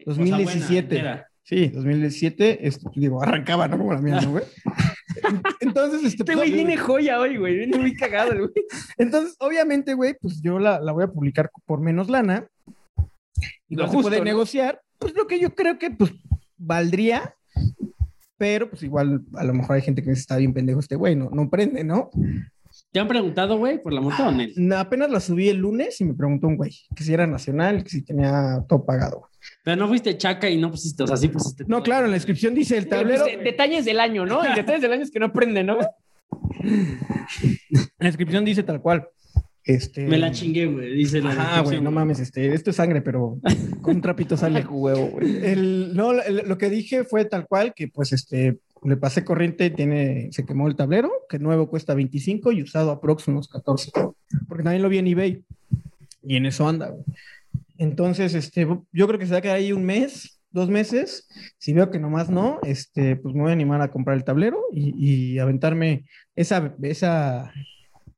[0.05, 1.23] 2017.
[1.41, 3.79] Sí, 2017, este, digo, arrancaba, ¿no?
[3.79, 4.43] Como la mía, ¿no, güey?
[5.59, 7.55] Entonces, este, Este güey viene joya hoy, güey.
[7.55, 8.51] Viene muy cagado, güey.
[8.99, 12.47] entonces, obviamente, güey, pues yo la, la voy a publicar por menos lana.
[13.67, 14.25] Y Lo justo, puede ¿no?
[14.25, 16.11] negociar, pues lo que yo creo que, pues,
[16.57, 17.33] valdría,
[18.37, 21.15] pero pues igual a lo mejor hay gente que dice, está bien pendejo este güey,
[21.15, 22.11] no, no prende, ¿no?
[22.91, 24.43] ¿Te han preguntado, güey, por la moto o no?
[24.55, 27.83] No, Apenas la subí el lunes y me preguntó un güey que si era nacional,
[27.83, 29.29] que si tenía todo pagado.
[29.63, 31.63] Pero no fuiste chaca y no pusiste, o sea, sí pusiste.
[31.67, 31.83] No, todo.
[31.83, 33.23] claro, en la descripción dice el tablero.
[33.25, 34.41] pues, detalles del año, ¿no?
[34.49, 35.77] Y detalles del año es que no prende, ¿no?
[37.99, 39.07] La descripción dice tal cual.
[39.63, 40.05] Este...
[40.07, 40.93] Me la chingué, güey.
[40.95, 43.37] Dice la Ah, güey, no mames, este, esto es sangre, pero
[43.81, 44.65] con un trapito sale.
[44.69, 45.45] huevo, güey.
[45.45, 49.69] El, no, el- lo que dije fue tal cual que pues este le pasé corriente,
[49.69, 53.91] tiene, se quemó el tablero, que nuevo cuesta 25 y usado aprox unos 14.
[54.47, 55.43] Porque también lo vi en eBay.
[56.23, 57.03] Y en eso anda, güey.
[57.77, 61.27] Entonces, este, yo creo que se va a quedar ahí un mes, dos meses.
[61.57, 64.59] Si veo que nomás no, este, pues me voy a animar a comprar el tablero
[64.73, 67.53] y, y aventarme esa, esa,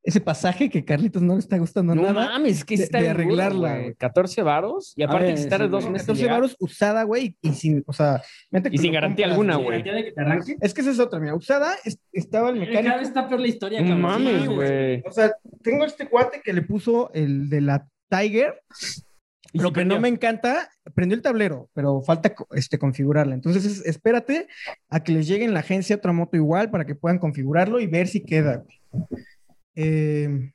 [0.10, 2.26] ese pasaje que Carlitos no le está gustando No nada.
[2.30, 3.82] mames, es que de- está de arreglarla, güey.
[3.84, 3.95] güey.
[3.95, 6.02] 14 varos y aparte ver, que estar sí, dos meses.
[6.08, 6.38] 14 llegar.
[6.41, 8.22] varos usada, güey, y sin, o sea,
[8.72, 9.69] Y sin garantía compras, alguna, ¿Sí, güey.
[9.69, 10.56] garantía de que te arranque?
[10.62, 12.98] Es que esa es otra, mira, usada es- estaba el Cada mecánico.
[12.98, 15.02] vez está peor la historia, No mames, güey.
[15.06, 15.32] O sea,
[15.63, 18.62] tengo este cuate que le puso el de la Tiger.
[19.52, 23.34] Y Lo que no me encanta, prendió el tablero, pero falta este, configurarla.
[23.34, 24.48] Entonces, es- espérate
[24.89, 27.88] a que les llegue en la agencia otra moto igual para que puedan configurarlo y
[27.88, 28.58] ver si queda.
[28.91, 29.10] güey.
[29.82, 30.52] Eh,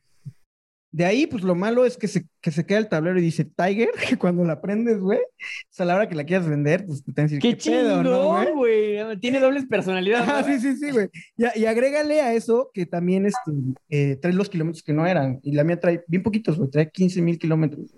[0.92, 3.44] de ahí, pues lo malo es que se, que se queda el tablero y dice
[3.44, 5.22] Tiger, que cuando la prendes, güey, o
[5.70, 7.70] sea, a la hora que la quieras vender, pues te van a decir, Qué ¿qué,
[7.70, 8.96] pedo, no, güey?
[8.98, 9.20] chingón.
[9.20, 10.28] Tiene dobles personalidades.
[10.28, 11.08] Ah, sí, sí, sí, güey.
[11.36, 13.50] Y, y agrégale a eso que también este,
[13.88, 15.40] eh, trae los kilómetros que no eran.
[15.42, 16.70] Y la mía trae bien poquitos, güey.
[16.70, 17.92] Trae 15 mil kilómetros.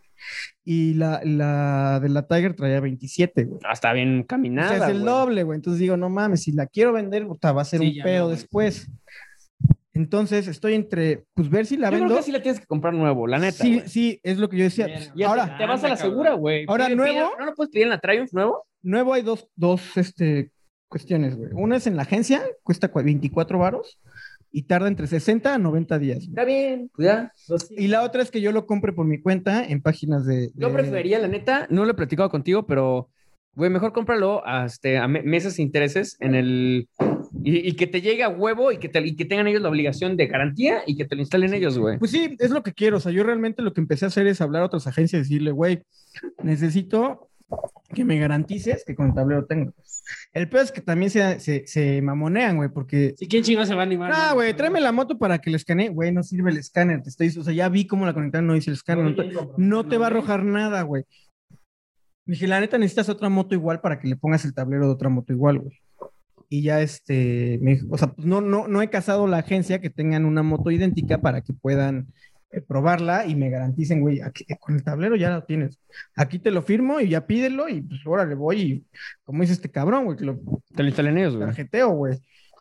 [0.65, 3.61] Y la, la de la Tiger traía 27, güey.
[3.65, 4.69] Ah, está bien O caminada.
[4.71, 5.13] sea, es el güey.
[5.13, 5.57] doble, güey.
[5.57, 8.25] Entonces digo, no mames, si la quiero vender, puta, va a ser Sí, un pedo
[8.25, 8.89] no, después.
[9.97, 12.17] Entonces estoy entre, pues ver si la Yo creo vendo.
[12.17, 13.65] que sí la tienes que comprar nuevo, la neta.
[13.65, 14.87] Sí, sí, es lo que yo decía.
[14.87, 15.13] Verga.
[15.17, 16.65] Ya ahora, te, te vas a la segura, güey.
[16.69, 17.13] Ahora, Pide- nuevo.
[17.31, 18.65] pide- ¿No lo puedes pedir en la Triumph nuevo?
[18.83, 20.51] nuevo hay dos, dos este,
[20.89, 21.51] cuestiones, güey.
[21.55, 23.99] Una es en la agencia, cuesta cua- 24 varos
[24.53, 26.19] y tarda entre 60 a 90 días.
[26.19, 26.29] güey.
[26.29, 27.33] Está bien, pues ya.
[27.71, 30.51] Y la otra es que yo lo compre por mi cuenta en páginas de.
[30.55, 33.09] Yo preferiría, la neta, no lo he platicado contigo, pero,
[33.55, 36.89] güey, mejor cómpralo a, este, a me- meses e intereses en el...
[37.49, 39.69] Y, y que te llegue a huevo y que, te- y que tengan ellos la
[39.69, 41.97] obligación de garantía y que te lo instalen ellos, güey.
[41.97, 42.97] Pues sí, es lo que quiero.
[42.97, 45.23] O sea, yo realmente lo que empecé a hacer es hablar a otras agencias y
[45.23, 45.85] decirle, güey,
[46.43, 47.31] necesito
[47.95, 49.73] que me garantices que con el tablero tengo.
[50.33, 53.15] El peor es que también se, se, se mamonean, güey, porque.
[53.17, 54.11] Sí, ¿quién chingo se va a animar?
[54.13, 55.89] Ah, güey, tráeme la moto para que le escanee.
[55.91, 57.03] Güey, no sirve el escáner.
[57.03, 59.05] Te estoy, o sea, ya vi cómo la conectaron, no dice el escáner.
[59.05, 61.05] No, te- no te va a arrojar nada, güey.
[62.25, 65.09] Dije, la neta, necesitas otra moto igual para que le pongas el tablero de otra
[65.09, 65.79] moto igual, güey.
[66.49, 69.81] Y ya, este, me dijo, o sea, pues no, no, no he casado la agencia
[69.81, 72.07] que tengan una moto idéntica para que puedan
[72.53, 75.81] eh, probarla y me garanticen, güey, aquí, eh, con el tablero ya lo tienes.
[76.15, 78.85] Aquí te lo firmo y ya pídelo y pues ahora le voy y,
[79.25, 80.39] como dice este cabrón, güey, que lo
[80.75, 81.47] Te lo instalen ellos, güey.
[81.49, 82.19] tarjeteo, güey.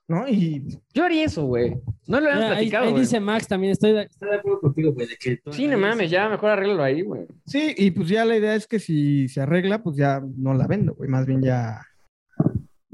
[0.07, 0.27] ¿No?
[0.27, 1.71] Y Yo haría eso, güey.
[2.07, 3.01] No lo habíamos ahí, platicado, ahí güey.
[3.03, 5.37] dice Max también, estoy de, estoy de acuerdo contigo, güey, de que...
[5.37, 7.25] tú- Sí, no mames, ya mejor arréglalo ahí, güey.
[7.47, 10.67] sí, y pues ya la idea es que si se arregla, pues ya no la
[10.67, 11.81] vendo, güey, más bien ya,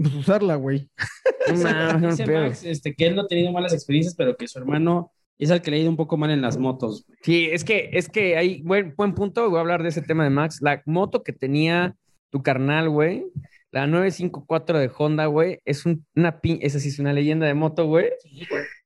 [0.01, 0.89] pues usarla, güey.
[1.47, 2.43] No no Dice pedo.
[2.43, 5.61] Max este, que él no ha tenido malas experiencias, pero que su hermano es el
[5.61, 7.03] que le ha ido un poco mal en las motos.
[7.05, 7.17] güey.
[7.23, 9.49] Sí, es que, es que hay buen, buen punto.
[9.49, 10.59] Voy a hablar de ese tema de Max.
[10.61, 11.95] La moto que tenía
[12.29, 13.25] tu carnal, güey,
[13.71, 17.53] la 954 de Honda, güey, es un, una pin, esa sí es una leyenda de
[17.53, 18.09] moto, güey.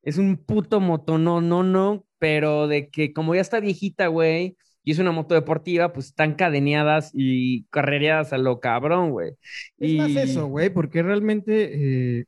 [0.03, 4.57] Es un puto moto, no, no, no, pero de que como ya está viejita, güey,
[4.85, 9.31] y es una moto deportiva, pues están cadeneadas y carrereadas a lo cabrón, güey.
[9.79, 12.25] Es Y- más eso, güey, porque realmente, eh,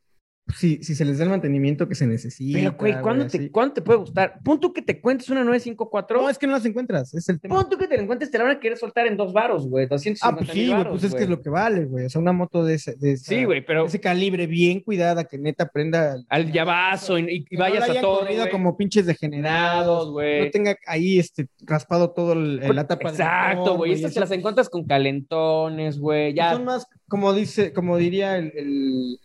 [0.55, 2.57] si, si se les da el mantenimiento que se necesita.
[2.59, 3.51] Pero, güey, ¿cuándo, güey, te.
[3.51, 4.39] ¿cuándo te puede gustar?
[4.43, 6.21] Pon tú que te cuentes una 954.
[6.21, 7.55] No, es que no las encuentras, es el tema.
[7.55, 9.67] Pon tú que te la encuentres, te la van a querer soltar en dos varos,
[9.67, 9.87] güey.
[9.87, 12.05] 250 Ah, pues sí, güey, pues es que es lo que vale, güey.
[12.05, 15.25] O sea, una moto de ese, de esa- Sí, güey, pero ese calibre bien cuidada,
[15.25, 16.15] que neta prenda.
[16.29, 18.49] al llavazo y, y vayas no a todo, güey.
[18.49, 20.45] como pinches degenerados, Generados, güey.
[20.45, 23.91] no tenga ahí este raspado todo el, el- la tapa del Exacto, güey.
[23.93, 26.33] Estas te las encuentras con calentones, güey.
[26.33, 26.53] Ya.
[26.53, 29.19] Son más, como dice, como diría el, el,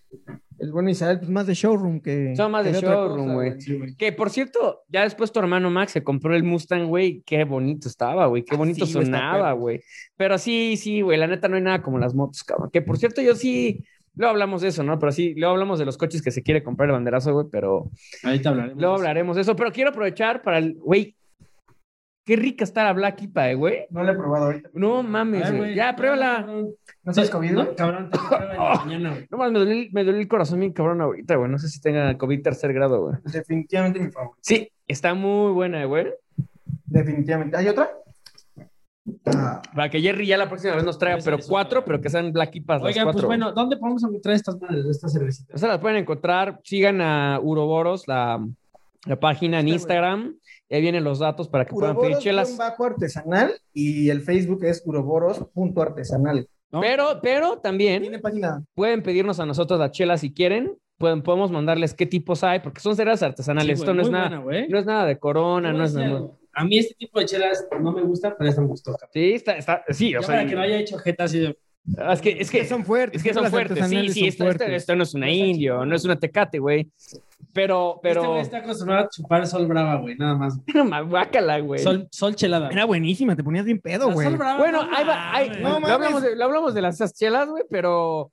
[0.58, 2.34] el bueno Isabel, pues más de showroom que.
[2.36, 3.60] Son más que de showroom, güey.
[3.60, 3.78] Sí.
[3.98, 7.22] Que por cierto, ya después tu hermano Max se compró el Mustang, güey.
[7.26, 8.44] Qué bonito estaba, güey.
[8.44, 9.80] Qué Ah, bonito sí, sonaba, güey.
[10.16, 11.18] Pero sí, sí, güey.
[11.18, 12.70] La neta no hay nada como las motos, cabrón.
[12.72, 13.84] Que por cierto, yo sí.
[14.14, 14.98] Luego hablamos de eso, ¿no?
[14.98, 17.46] Pero sí, luego hablamos de los coches que se quiere comprar el banderazo, güey.
[17.50, 17.90] Pero
[18.22, 18.78] Ahorita hablaremos.
[18.80, 19.56] luego hablaremos de eso.
[19.56, 20.74] Pero quiero aprovechar para el.
[20.74, 21.16] Güey.
[22.24, 23.86] Qué rica está la Black Ipa, eh, güey.
[23.90, 24.70] No la he probado ahorita.
[24.74, 25.58] No mames, Ay, güey.
[25.60, 26.46] güey, Ya, pruébala.
[27.02, 27.50] ¿No sabes COVID?
[27.50, 29.26] No, cabrón, te prueba en la mañana, güey.
[29.30, 31.50] No mames, me dolió, el- me dolió el corazón bien cabrón ahorita, güey.
[31.50, 33.16] No sé si tenga COVID tercer grado, güey.
[33.24, 34.38] Definitivamente mi favorito.
[34.40, 36.06] Sí, está muy buena, güey.
[36.86, 37.56] Definitivamente.
[37.56, 37.90] ¿Hay otra?
[39.26, 42.32] Ah, Para que Jerry ya la próxima vez nos traiga, pero cuatro, pero que sean
[42.32, 43.26] Black Ipas las Oigan, pues cuatro.
[43.26, 44.56] bueno, ¿dónde podemos encontrar estas
[44.88, 45.56] estas cervecitas?
[45.56, 46.60] O sea, las pueden encontrar.
[46.62, 48.38] Sigan a Uroboros, la,
[49.06, 49.68] la página en.
[49.68, 50.36] Instagram.
[50.68, 52.56] Y ahí vienen los datos para que puedan pedir Uroboros chelas.
[52.56, 56.48] bajo artesanal y el Facebook es uroboros.artesanal.
[56.70, 56.80] ¿no?
[56.80, 58.64] Pero, pero también Tiene página.
[58.74, 62.80] pueden pedirnos a nosotros las chelas si quieren, pueden, podemos mandarles qué tipos hay, porque
[62.80, 63.78] son cervezas artesanales.
[63.78, 65.94] Sí, Esto güey, no es nada, buena, no es nada de corona, no a es
[65.94, 66.06] nada.
[66.06, 66.38] algo.
[66.54, 68.96] A mí este tipo de chelas no me gusta, pero esta me gustó.
[69.12, 71.58] Sí, está, está, sí, Ya o sea, para que no haya hecho jeta así de...
[71.84, 73.18] es que, es que, son fuertes.
[73.18, 74.82] es que son fuertes, sí, sí, esto, esto- fuertes.
[74.82, 76.90] esto no es una No está indio, no es una tecate, güey.
[77.52, 80.58] Pero, Este pero, güey está acostumbrado a chupar sol brava, güey, nada más.
[81.08, 81.82] guácala, güey.
[81.82, 82.70] Sol, sol chelada.
[82.70, 84.26] Era buenísima, te ponías bien pedo, güey.
[84.28, 85.50] sol brava, Bueno, no ahí va, ahí-.
[85.60, 88.30] No lo, hablamos de, lo hablamos de las esas chelas, güey, pero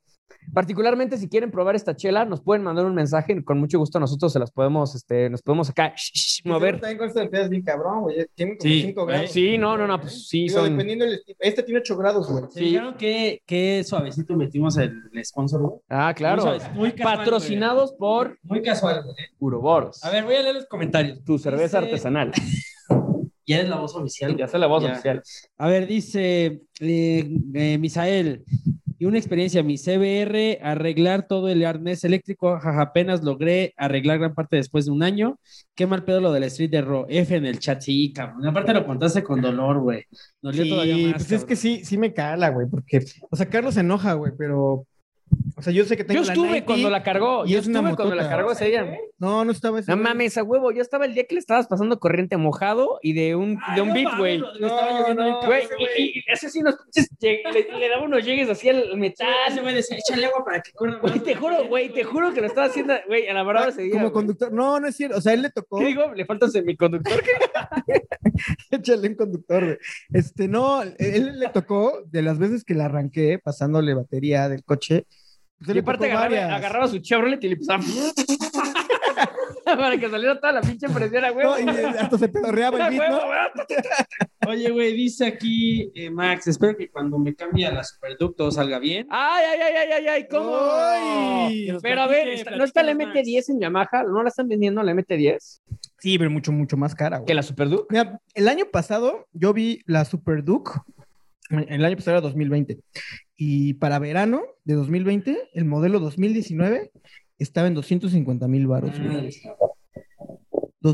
[0.53, 3.99] particularmente si quieren probar esta chela, nos pueden mandar un mensaje y con mucho gusto
[3.99, 6.79] nosotros se las podemos, este, nos podemos acá sh- sh- mover.
[6.79, 8.25] De pedas bien cabrón, güey.
[8.35, 9.13] Tiene como Sí, 5 güey.
[9.15, 9.31] grados.
[9.31, 10.71] Sí, no, no, no, pues sí, Digo, son...
[10.71, 11.37] dependiendo del estilo.
[11.41, 12.43] Este tiene 8 grados, güey.
[12.49, 15.73] ¿Se fijaron qué, qué suavecito metimos el, el sponsor, güey?
[15.89, 16.41] Ah, Muy claro.
[16.41, 18.37] suavecito, muy casual, Patrocinados por.
[18.43, 19.15] Muy casual, güey.
[19.39, 20.03] Uroboros.
[20.03, 21.23] A ver, voy a leer los comentarios.
[21.23, 22.31] tu cerveza Dice- artesanal.
[23.45, 24.37] Ya eres la voz oficial.
[24.37, 24.91] Ya sé la voz Ya.
[24.91, 25.23] oficial.
[25.57, 28.43] A ver, dice eh, eh, Misael,
[28.99, 34.35] y una experiencia, mi CBR, arreglar todo el arnés eléctrico, jaja, apenas logré arreglar gran
[34.35, 35.39] parte después de un año.
[35.73, 38.45] Qué mal pedo lo de la Street de Ro, F en el chat, sí, cabrón.
[38.45, 40.03] Aparte lo contaste con dolor, güey.
[40.41, 41.13] Dolió Sí, todavía más.
[41.13, 44.33] pues es que sí, sí me cala, güey, porque, o sea, Carlos se enoja, güey,
[44.37, 44.85] pero,
[45.55, 47.45] o sea, yo sé que tengo Yo la estuve 90, cuando la cargó.
[47.45, 48.35] y Yo es una estuve cuando la motota.
[48.37, 48.97] cargó ese día.
[49.17, 50.71] No, no estaba ese No mames, a huevo.
[50.71, 53.81] Yo estaba el día que le estabas pasando corriente mojado y de un, Ay, de
[53.81, 54.37] un no beat, güey.
[54.37, 56.75] Bien Güey, cabrón, y, y- y ese sí nos
[57.19, 57.43] le,
[57.79, 59.27] le daba unos llegues así al metal.
[59.49, 62.39] Ese güey decía, échale agua para que corra Güey, te juro, güey, te juro que
[62.39, 63.93] lo estaba haciendo, güey, a la verdad ese día.
[63.93, 64.53] Como conductor.
[64.53, 65.17] No, no es cierto.
[65.17, 65.79] O sea, él le tocó.
[65.79, 66.13] ¿Qué digo?
[66.15, 67.21] Le falta un semiconductor.
[67.21, 68.01] ¿qué?
[68.71, 69.77] Échale un conductor, güey.
[70.13, 75.05] Este, no, él le tocó de las veces que la arranqué pasándole batería del coche.
[75.61, 77.83] Él Y le aparte agarraba, agarraba su Chevrolet y le empezaba.
[79.77, 81.55] para que saliera toda la pinche presión a huevo.
[81.59, 83.29] No, y hasta se pedorreaba el beat, güey.
[84.47, 88.79] Oye, güey, dice aquí eh, Max, espero que cuando me cambie a la Superducto salga
[88.79, 89.07] bien.
[89.09, 91.49] Ay, ay, ay, ay, ay, ay, ¿cómo?
[91.81, 94.03] Pero a ver, está- ¿no está la platícanos, MT10 en Yamaha?
[94.03, 95.61] ¿No la están vendiendo la MT10?
[95.99, 97.27] Sí, pero mucho, mucho más cara, güey.
[97.27, 97.85] ¿Que la Super Duke?
[97.89, 100.71] Mira, el año pasado yo vi la Super Duke,
[101.49, 102.79] el año pasado era 2020,
[103.41, 106.91] y para verano de 2020, el modelo 2019
[107.37, 108.91] estaba en 250 mil baros.
[108.99, 109.29] güey.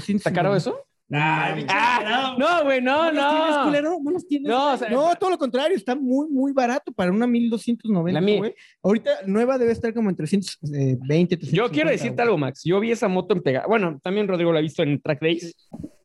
[0.09, 0.71] ¿Está caro eso?
[1.07, 3.63] Pinche Ah, no, güey, no, los tienes, no.
[3.65, 3.97] culero?
[4.01, 4.47] ¿No los tienes?
[4.49, 8.25] No, o sea, No, todo lo contrario, está muy, muy barato para una 1290, La
[8.25, 8.37] mía.
[8.39, 8.55] güey.
[8.83, 11.55] Ahorita nueva debe estar como en 320, 350.
[11.55, 12.23] Yo quiero decirte güey.
[12.25, 12.61] algo, Max.
[12.63, 13.67] Yo vi esa moto en Pegasus.
[13.69, 15.55] Bueno, también Rodrigo la ha visto en Track Days.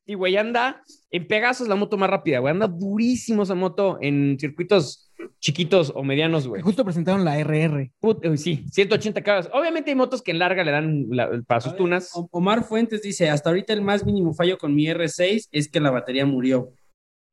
[0.06, 2.50] Y, güey, anda en Pegasus la moto más rápida, güey.
[2.52, 5.09] Anda durísimo esa moto en circuitos
[5.40, 6.62] chiquitos o medianos, güey.
[6.62, 7.92] Justo presentaron la RR.
[8.00, 9.50] Put- uy, sí, 180 caballos.
[9.52, 12.10] Obviamente hay motos que en larga le dan la- para sus ver, tunas.
[12.30, 15.90] Omar Fuentes dice, hasta ahorita el más mínimo fallo con mi R6 es que la
[15.90, 16.72] batería murió.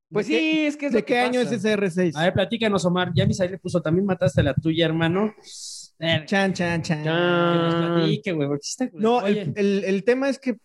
[0.10, 1.56] Pues ¿de sí, es que es ¿De lo que qué año pasa.
[1.56, 2.16] es ese R6?
[2.16, 3.12] A ver, platícanos, Omar.
[3.14, 5.34] Ya Misael le puso, también mataste a la tuya, hermano.
[6.00, 7.04] Chan, chan, chan.
[7.04, 10.56] que nos platique, güey, porque No, el- el tema es que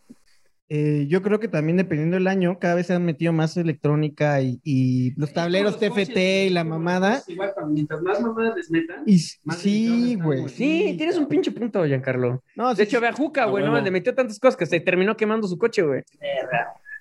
[0.74, 4.40] eh, yo creo que también dependiendo del año, cada vez se han metido más electrónica
[4.40, 7.22] y, y los tableros los TFT coches, y la mamada.
[7.28, 9.02] Igual, mientras más mamadas les metan.
[9.06, 10.48] Y s- Más sí, güey.
[10.48, 12.42] Sí, tienes un pinche punto, Giancarlo.
[12.56, 14.80] No, De sí, hecho, ve a Juca, güey, no le metió tantas cosas que se
[14.80, 16.02] terminó quemando su coche, güey.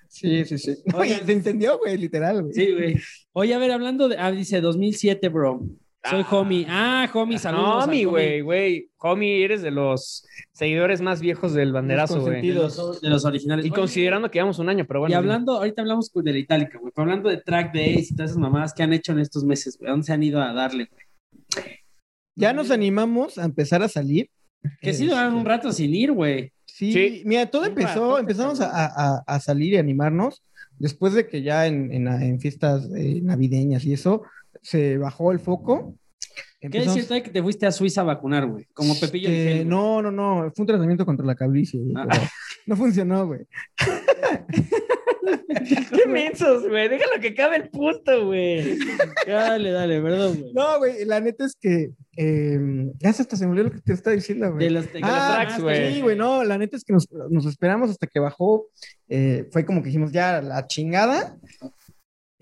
[0.08, 0.76] sí, sí, sí.
[0.92, 1.26] No, y Oigan.
[1.26, 2.52] se entendió, güey, literal, güey.
[2.52, 2.96] Sí, güey.
[3.32, 4.18] Oye, a ver, hablando de.
[4.18, 5.62] Ah, dice 2007, bro.
[6.10, 6.66] Soy homie.
[6.68, 7.84] Ah, homie, saludos.
[7.84, 8.90] Homie, güey, güey.
[8.98, 12.42] Homie, eres de los seguidores más viejos del banderazo, güey.
[12.46, 13.64] De los, de los originales.
[13.64, 15.12] Y Oye, considerando que llevamos un año, pero bueno.
[15.12, 16.92] y hablando, ahorita hablamos de la Itálica, güey.
[16.96, 19.88] Hablando de track days y todas esas mamadas que han hecho en estos meses, güey.
[19.88, 21.64] ¿A ¿Dónde se han ido a darle, güey?
[22.34, 24.28] Ya nos animamos a empezar a salir.
[24.80, 26.52] Que sí Este, duraron un rato sin ir, güey.
[26.66, 27.22] Sí, Sí.
[27.26, 30.42] mira, todo empezó, empezamos a, a- a salir y animarnos
[30.78, 34.22] después de que ya en, en- en fiestas eh, navideñas y eso
[34.62, 35.96] se bajó el foco.
[36.60, 38.66] ¿Qué Empezamos- decirte que te fuiste a Suiza a vacunar, güey?
[38.72, 39.28] Como Pepillo.
[39.28, 39.64] Este, Origel, güey.
[39.66, 42.30] no, no, no, fue un tratamiento contra la calvicie, güey, Ah.
[42.66, 43.40] no funcionó, güey.
[45.90, 46.88] Qué mensos, güey.
[46.88, 48.78] Déjalo que cabe el punto, güey.
[49.26, 50.52] Dale, dale, perdón, güey.
[50.54, 52.58] No, güey, la neta es que eh,
[52.98, 54.64] ya hasta se me olvidó lo que te estaba diciendo, güey.
[54.66, 55.94] De los, de los Ah, tracks, güey.
[55.94, 58.66] Sí, güey, no, la neta es que nos, nos esperamos hasta que bajó.
[59.08, 61.36] eh, fue como que dijimos, ya, la chingada.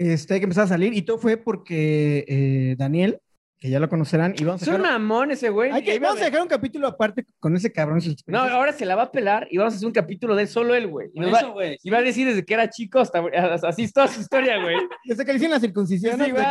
[0.01, 0.95] Este, que empezar a salir.
[0.95, 3.21] Y todo fue porque eh, Daniel,
[3.61, 5.71] que ya lo conocerán, y vamos a Es un mamón ese, güey.
[5.71, 8.01] hay que- vamos a dejar un capítulo aparte con ese cabrón.
[8.27, 10.49] No, ahora se la va a pelar y vamos a hacer un capítulo de él,
[10.49, 11.11] solo él, güey.
[11.13, 11.79] Y, va, güey.
[11.83, 13.23] y va a decir desde que era chico hasta
[13.69, 14.77] así es toda su historia, güey.
[15.05, 16.19] Desde que le hicieron la circuncisión.
[16.25, 16.43] Sí, güey.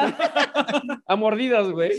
[1.07, 1.93] A mordidas, güey.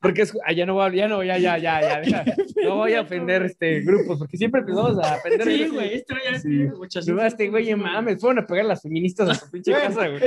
[0.00, 2.24] Porque es, ah, ya no voy a, ya no, ya, ya, ya, ya, deja.
[2.64, 5.46] No voy a ofender este grupos, porque siempre empezamos a ofender.
[5.46, 5.94] Sí, güey.
[5.94, 6.48] Esto ya Sí.
[6.76, 10.22] muchas este güey, mames, fueron a pegar las feministas a su pinche casa, güey.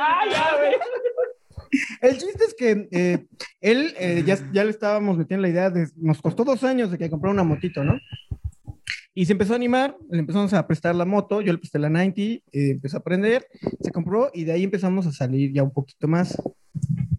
[0.00, 0.72] ¡Ah, ya, güey!
[2.00, 3.26] El chiste es que eh,
[3.60, 5.88] él eh, ya, ya le estábamos metiendo la idea de.
[5.96, 7.98] Nos costó dos años de que comprara una motito, ¿no?
[9.16, 11.88] Y se empezó a animar, le empezamos a prestar la moto, yo le presté la
[11.88, 13.46] 90, eh, empezó a aprender,
[13.80, 16.36] se compró y de ahí empezamos a salir ya un poquito más.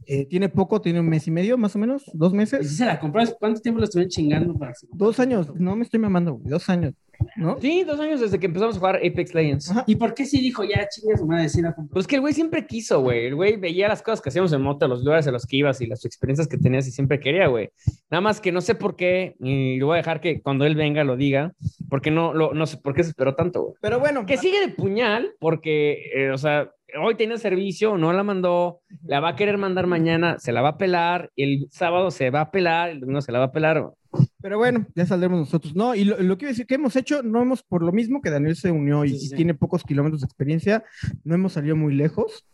[0.05, 2.69] Eh, tiene poco, tiene un mes y medio, más o menos, dos ¿Y meses.
[2.69, 3.33] si se la compras?
[3.39, 6.93] ¿Cuánto tiempo la estuvieron chingando para Dos años, no me estoy mamando, güey, dos años,
[7.35, 7.59] ¿no?
[7.59, 9.71] Sí, dos años desde que empezamos a jugar Apex Legends.
[9.71, 9.83] Ajá.
[9.87, 11.93] ¿Y por qué sí dijo ya chingue su madre, sí la compró?
[11.93, 13.25] Pues que el güey siempre quiso, güey.
[13.25, 15.81] El güey veía las cosas que hacíamos en moto, los lugares a los que ibas
[15.81, 17.69] y las experiencias que tenías y siempre quería, güey.
[18.09, 20.75] Nada más que no sé por qué, y lo voy a dejar que cuando él
[20.75, 21.53] venga lo diga,
[21.89, 23.75] porque no, lo, no sé por qué se esperó tanto, güey.
[23.81, 26.71] Pero bueno, Que sigue de puñal, porque, eh, o sea,
[27.01, 30.69] hoy tiene servicio, no la mandó, la va a querer mandar mañana, se la va
[30.69, 33.81] a pelar, el sábado se va a pelar, el domingo se la va a pelar.
[33.81, 33.93] güey.
[34.41, 35.75] Pero bueno, ya saldremos nosotros.
[35.75, 37.91] No, y lo, lo que iba a decir que hemos hecho, no hemos, por lo
[37.91, 39.35] mismo que Daniel se unió y, Sí, sí, y sí.
[39.35, 40.83] tiene pocos kilómetros de experiencia,
[41.23, 42.45] no hemos salido muy lejos.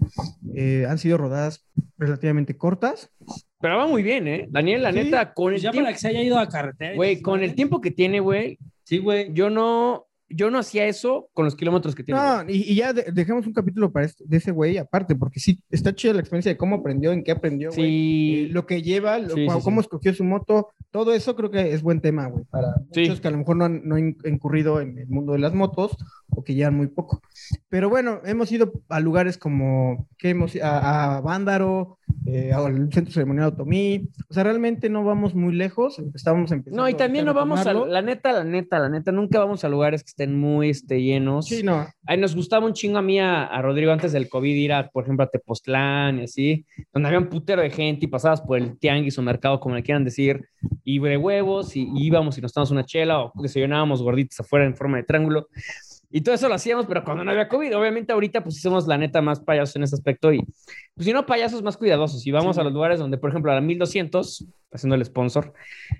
[0.56, 1.66] Eh, han sido rodadas
[1.98, 3.10] relativamente cortas.
[3.60, 4.48] Pero va muy bien, ¿eh?
[4.50, 6.48] Daniel, la Sí, neta, con Pues el ya tiempo, para que se haya ido a
[6.48, 6.96] carretera.
[6.96, 9.32] güey, con el tiempo que tiene, güey, Sí, güey.
[9.34, 12.20] yo no, yo no hacía eso con los kilómetros que tiene.
[12.20, 15.40] No, y, y ya de- dejemos un capítulo para este- de ese güey aparte, porque
[15.40, 17.82] sí, está chida la experiencia de cómo aprendió, en qué aprendió, güey.
[17.82, 21.52] Sí, Eh, lo que lleva, lo- Sí, sí, cómo escogió su moto, todo eso creo
[21.52, 24.18] que es buen tema, güey, para muchos que a lo mejor no han, no han
[24.26, 25.96] incurrido en el mundo de las motos
[26.30, 27.22] o que llevan muy poco.
[27.70, 33.14] Pero bueno, hemos ido a lugares como, que hemos a, a Vándaro, eh, al Centro
[33.14, 37.34] Ceremonial Otomí, o sea, realmente no vamos muy lejos, estábamos empezando No, y también no
[37.34, 40.70] vamos a, la neta, la neta, la neta, nunca vamos a lugares que estén muy
[40.70, 41.48] este, llenos.
[41.48, 44.56] Sí, no, Ahí nos gustaba un chingo a mí, a, a Rodrigo, antes del COVID,
[44.56, 48.08] ir a, por ejemplo, a Tepoztlán y así, donde había un putero de gente y
[48.08, 50.48] pasabas por el tianguis o mercado, como le quieran decir,
[50.84, 54.66] y de huevos, y, y íbamos y nos tomamos una chela o desayunábamos gorditos afuera
[54.66, 55.48] en forma de triángulo.
[56.12, 58.98] Y todo eso lo hacíamos, pero cuando no había COVID, obviamente ahorita pues somos la
[58.98, 60.40] neta más payasos en ese aspecto y
[60.94, 62.62] pues si no payasos más cuidadosos y vamos Sí.
[62.62, 65.54] a los lugares donde, por ejemplo, a la 1200, haciendo el sponsor,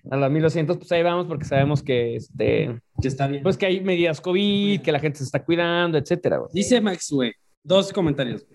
[0.10, 3.42] a la 1200, pues ahí vamos porque sabemos que este, Que está bien.
[3.44, 6.38] pues que hay medidas COVID, que la gente se está cuidando, etcétera.
[6.40, 6.50] güey.
[6.54, 7.32] Dice Max, güey,
[7.64, 8.46] dos comentarios.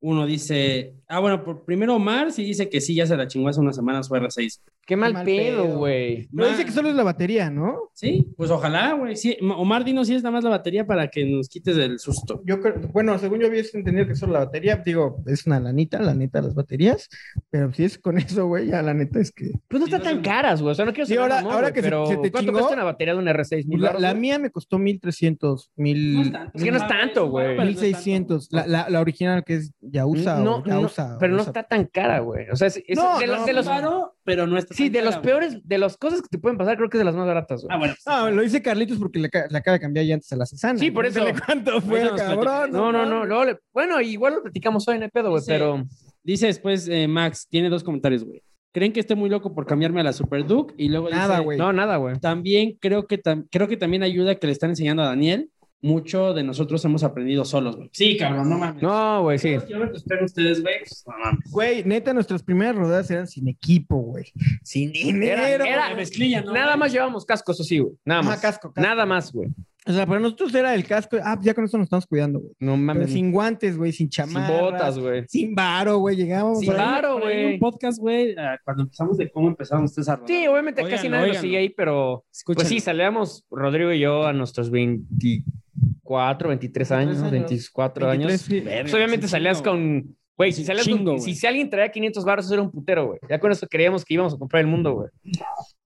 [0.00, 3.48] Uno dice, ah, bueno, por, primero Omar sí dice que sí, ya se la chingó
[3.48, 4.60] hace unas semanas su R6.
[4.86, 6.28] Qué mal, mal pedo, güey.
[6.36, 7.88] pero dice que solo es la batería, ¿no?
[7.94, 9.16] Sí, pues ojalá, güey.
[9.16, 11.98] Sí, Ma- Omar, dinos si es nada más la batería para que nos quites del
[11.98, 12.42] susto.
[12.44, 16.02] Yo creo, bueno, según yo había entendido que solo la batería, digo, es una lanita,
[16.02, 17.08] la neta, las baterías,
[17.48, 19.52] pero si es con eso, güey, ya la neta es que...
[19.68, 20.22] Pues no Sí, está no tan sé.
[20.22, 20.72] caras, güey.
[20.72, 22.38] O sea, no quiero Sí, ser ahora- mamón, ahora que se- pero se te ¿cuánto
[22.50, 22.52] chingó?
[22.58, 23.66] cuesta una batería de un R6?
[23.66, 26.50] ¿Mil La, mía me costó 1300, No 1000, es tanto.
[26.58, 27.46] Es que no es tanto, güey.
[27.56, 27.80] pero no es tanto.
[27.86, 28.48] 1600.
[28.50, 31.03] La, la, la original que es Yausa no, o Yausa.
[31.03, 31.50] no, pero no Yausa.
[31.50, 32.48] está tan cara, güey.
[32.50, 34.84] O sea, es, es No, de, los, no, de los, Claro, pero no está sí,
[34.84, 35.26] tan de los cara, güey.
[35.48, 37.62] peores, de las cosas que te pueden pasar, creo que es de las más baratas,
[37.62, 37.74] güey.
[37.74, 37.94] Ah, bueno.
[37.94, 40.78] sí, Ah, lo dice Carlitos porque le, le acaba de cambiar llantas a la Cesana.
[40.78, 41.20] Sí, por eso.
[41.46, 42.70] ¿Cuánto fue, cabrón?
[42.72, 43.24] No, no, no.
[43.24, 45.84] luego le- bueno, igual lo platicamos hoy en el pedo, güey, Dice- pero
[46.22, 48.42] Dice después eh, Max, tiene dos comentarios, güey.
[48.72, 50.74] ¿Creen que estoy muy loco por cambiarme a la Super Duke?
[50.76, 51.58] Y luego Nada, dice, güey.
[51.58, 52.18] no, nada, güey.
[52.18, 55.50] También creo que, tam- creo que también ayuda que le están enseñando a Daniel.
[55.84, 57.90] Mucho de nosotros hemos aprendido solos, güey.
[57.92, 58.82] Sí, cabrón, no mames.
[58.82, 59.52] No, güey, sí.
[59.54, 61.50] Los kilómetros que ustedes, güey, pues, no mames.
[61.50, 64.24] Güey, neta, nuestras primeras rodadas eran sin equipo, güey.
[64.62, 65.42] Sin dinero.
[65.42, 66.54] Era- era- La mezclilla, ¿no?
[66.54, 67.92] Nada más llevamos cascos, eso sí, güey.
[68.04, 68.40] Nada Ajá, más.
[68.40, 68.80] casco, casco.
[68.88, 69.50] Nada más, güey.
[69.86, 71.18] O sea, para nosotros era el casco.
[71.22, 72.52] Ah, ya con eso nos estamos cuidando, güey.
[72.58, 73.12] No Pero mames.
[73.12, 74.60] sin guantes, güey, sin Sin chamarras.
[74.62, 75.24] botas, güey.
[75.28, 76.16] Sin varo, güey.
[76.16, 76.60] Llegábamos.
[76.60, 77.20] Sin varo.
[77.20, 77.54] Güey.
[77.54, 80.28] Un podcast, güey, ah, cuando empezamos de cómo empezaron ustedes a rodar.
[80.28, 81.40] Sí, obviamente casi nadie lo óiganlo.
[81.42, 87.32] sigue ahí, pero pues sí, salíamos Rodrigo y yo a nuestros 24, 23 años, 23
[87.32, 87.50] años.
[87.50, 88.40] 24 23, años.
[88.40, 88.60] sí.
[88.80, 90.16] Pues obviamente sí, salías con.
[90.36, 93.20] Güey, si, Sí, chingo, si, si alguien traía 500 baros, eso era un putero, güey.
[93.28, 95.08] Ya con eso creíamos que íbamos a comprar el mundo, güey.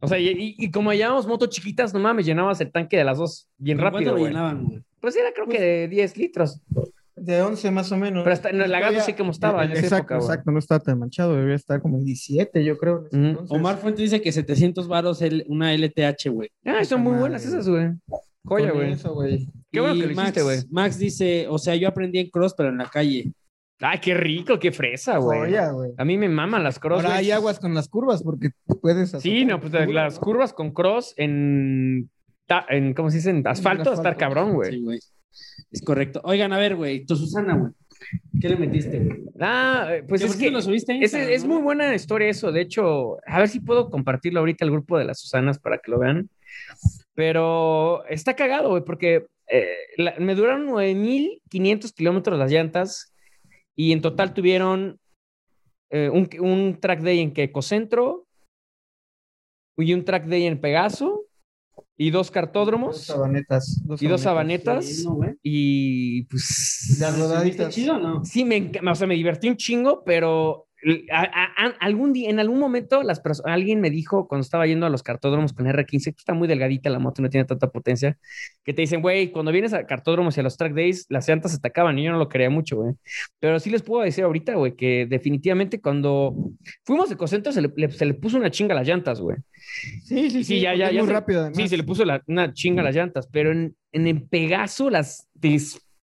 [0.00, 3.04] O sea, y, y- y como llevábamos motos chiquitas, no mames, llenabas el tanque de
[3.04, 4.24] las dos bien ¿Con cuánto rápido, güey.
[4.32, 4.82] llenaban, güey?
[5.00, 6.61] Pues era creo que de 10 litros.
[7.14, 8.22] De 11 más o menos.
[8.22, 10.26] Pero hasta, no, la gas no Todavía- sé cómo estaba en esa exacto, época, güey.
[10.28, 10.50] exacto.
[10.52, 11.34] No estaba tan manchado.
[11.34, 13.00] Debería estar como en 17, yo creo.
[13.00, 13.26] en ese Ujú.
[13.26, 13.56] entonces.
[13.58, 16.48] Omar Fuente dice que 700 varos el- una LTH, güey.
[16.64, 17.90] Ah, son muy buenas esas, güey.
[18.44, 18.92] Joya, güey.
[18.92, 19.46] eso, güey.
[19.70, 20.58] Qué bueno que lo Max, hiciste, güey.
[20.70, 23.30] Max dice, o sea, yo aprendí en cross, pero en la calle.
[23.80, 25.38] Ay, qué rico, qué fresa, güey.
[25.40, 25.92] Joya, güey.
[25.96, 26.96] A mí me maman las cross.
[26.96, 27.26] Ahora güey.
[27.26, 29.10] hay aguas con las curvas porque puedes.
[29.10, 32.10] Sí, azotar no, pues las curvas con cross en,
[32.96, 33.30] ¿cómo se dice?
[33.30, 34.72] En asfalto, estar cabrón, güey.
[34.72, 34.98] Sí, güey.
[35.70, 36.20] Es correcto.
[36.24, 37.72] Oigan, a ver, güey, tu Susana, güey.
[38.40, 39.24] ¿Qué le metiste, güey?
[39.40, 41.54] Ah, eh, pues ¿Qué es que lo subiste a es, Instagram, es no?
[41.54, 42.50] muy buena historia eso.
[42.50, 45.90] De hecho, a ver si puedo compartirlo ahorita al grupo de las Susanas para que
[45.90, 46.29] lo vean.
[47.14, 49.66] Pero está cagado, güey, porque eh,
[49.96, 53.12] la- me duraron 9.500 kilómetros las llantas
[53.79, 54.98] y en total tuvieron
[55.90, 58.26] eh, un, un track day en Quecocentro
[59.76, 61.24] y un track day en Pegaso
[61.96, 63.81] y dos Dos cartódromos sabanetas.
[64.00, 67.74] y dos sabanetas Sí, no, y pues Las ¿Está rodaditas.
[67.74, 68.24] chido o no?
[68.24, 70.67] sí me, o sea, me divertí un chingo, pero
[71.10, 74.87] a- a- a- algún día, en algún momento, las alguien me dijo cuando estaba yendo
[74.87, 78.16] a los cartódromos con R15, que está muy delgadita la moto, no tiene tanta potencia,
[78.64, 81.52] que te dicen, güey, cuando vienes a cartódromos y a los track days, las llantas
[81.52, 82.94] se te acaban y yo no lo creía mucho, güey.
[83.40, 86.35] Pero sí les puedo decir ahorita, güey, que definitivamente cuando
[86.85, 89.37] fuimos de Cocentro se le, le- se le puso una chinga a las llantas, güey.
[90.04, 90.44] Sí, sí, sí.
[90.44, 91.56] Sí, ya, ya, Muy se- rápido, además.
[91.58, 94.90] Sí, se le puso la- una chinga a las llantas, pero en, en el Pegaso
[94.90, 95.29] las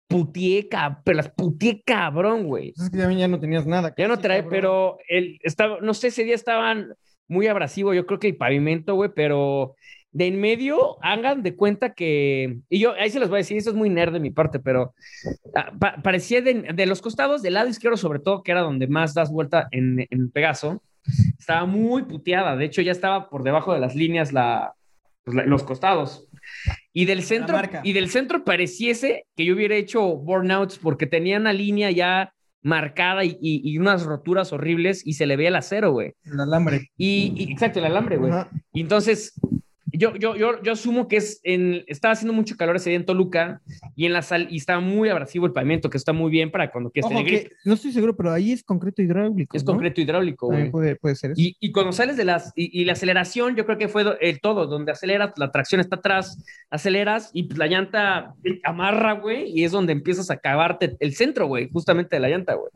[0.10, 2.74] cab- pero las putié cabrón, güey.
[2.74, 3.94] Pues Es que también ya no tenías nada.
[3.98, 4.52] Ya no trae, cabrón.
[4.52, 6.94] pero el, estaba, no sé, ese día estaban
[7.28, 9.76] muy abrasivo, yo creo que el pavimento, güey, pero
[10.12, 13.58] de en medio hagan de cuenta que, y yo ahí se los voy a decir,
[13.58, 14.94] eso es muy nerd de mi parte, pero
[15.56, 18.88] ah, pa- parecía de, de los costados, del lado izquierdo sobre todo, que era donde
[18.88, 20.82] más das vuelta en, en Pegaso,
[21.38, 24.74] estaba muy puteada, de hecho ya estaba por debajo de las líneas la,
[25.24, 26.28] pues, la- los costados.
[26.94, 31.54] Y del centro, y del centro pareciese que yo hubiera hecho burnouts porque tenía una
[31.54, 35.92] línea ya marcada y, y- y unas roturas horribles y se le veía el acero,
[35.92, 36.14] güey.
[36.24, 36.90] El alambre.
[36.98, 38.32] Y, y- exacto, el alambre, güey.
[38.74, 39.34] Y entonces,
[39.98, 43.06] yo, yo, yo, yo asumo que es en, estaba haciendo mucho calor ese día en
[43.06, 43.62] Toluca
[43.96, 46.72] y en la sal, y estaba muy abrasivo el pavimento, que está muy bien para
[46.72, 49.56] cuando quieres Ojo, tener que no estoy seguro, pero ahí es concreto hidráulico.
[49.56, 49.74] Es ¿no?
[49.74, 50.70] concreto hidráulico, güey.
[50.72, 51.42] Puede, puede ser eso.
[51.42, 54.40] Y, y cuando sales de las, y, y la aceleración, yo creo que fue el
[54.40, 59.64] todo, donde aceleras, la tracción está atrás, aceleras y pues, la llanta amarra, güey, y
[59.64, 62.72] es donde empiezas a acabarte el centro, güey, justamente de la llanta, güey.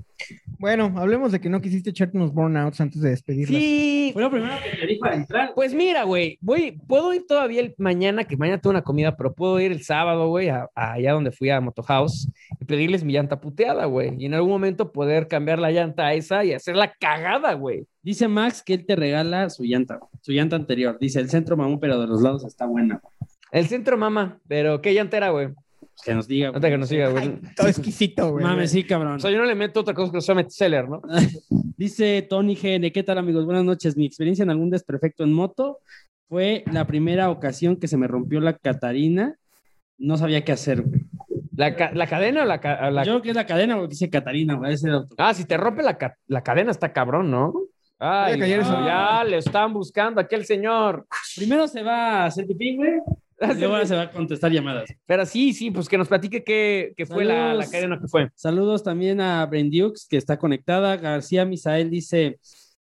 [0.59, 3.57] Bueno, hablemos de que no quisiste echarte unos burnouts antes de despedirla.
[3.57, 5.53] Sí, Fue lo primero que te dijo al entrar.
[5.55, 9.33] Pues mira, güey, voy, puedo ir todavía el mañana, que mañana tengo una comida, pero
[9.33, 12.29] puedo ir el sábado, güey, a, a allá donde fui a Moto House
[12.59, 14.15] y pedirles mi llanta puteada, güey.
[14.17, 17.85] Y en algún momento poder cambiar la llanta a esa y hacerla cagada, güey.
[18.01, 20.97] Dice Max que él te regala su llanta, su llanta anterior.
[20.99, 22.99] Dice, el centro mamón, pero de los lados está buena.
[23.01, 23.13] güey.
[23.51, 25.49] El centro, mamá, pero qué llanta era, güey.
[25.79, 26.49] Pues que nos diga.
[26.51, 26.61] Güey.
[26.61, 27.39] que nos siga, güey.
[27.55, 28.43] Todo exquisito, güey.
[28.45, 29.13] Mames, sí, cabrón.
[29.13, 31.01] O sea, yo no le meto otra cosa que se llama seller, ¿no?
[31.77, 33.45] Dice Tony GN, ¿qué tal amigos?
[33.45, 33.97] Buenas noches.
[33.97, 35.79] Mi experiencia en algún desperfecto en moto
[36.29, 39.35] fue la primera ocasión que se me rompió la Catarina.
[39.97, 40.81] No sabía qué hacer.
[40.83, 41.01] güey.
[41.55, 43.89] ¿La, ca- la cadena o la, ca- la- Yo creo que es la cadena, porque
[43.89, 44.73] dice Catarina, güey.
[44.73, 47.53] ese Ah, si te rompe la, ca- la cadena está cabrón, ¿no?
[48.01, 51.05] Ay, no, ya le están buscando aquí al señor.
[51.35, 52.91] Primero se va a hacer pipí, güey.
[53.41, 54.89] Y luego ahora se va a contestar llamadas.
[55.05, 57.71] Pero sí, sí, pues que nos platique qué, qué fue la, la Saludos.
[57.71, 58.29] cadena que fue.
[58.35, 60.97] Saludos también a Brendukes, que está conectada.
[60.97, 62.37] García Misael dice,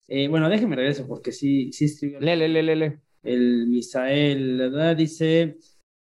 [0.08, 3.00] eh, bueno, déjeme regreso, porque sí, sí escribió Lele, lele, lele.
[3.28, 4.96] El Misael, ¿verdad?
[4.96, 5.58] Dice,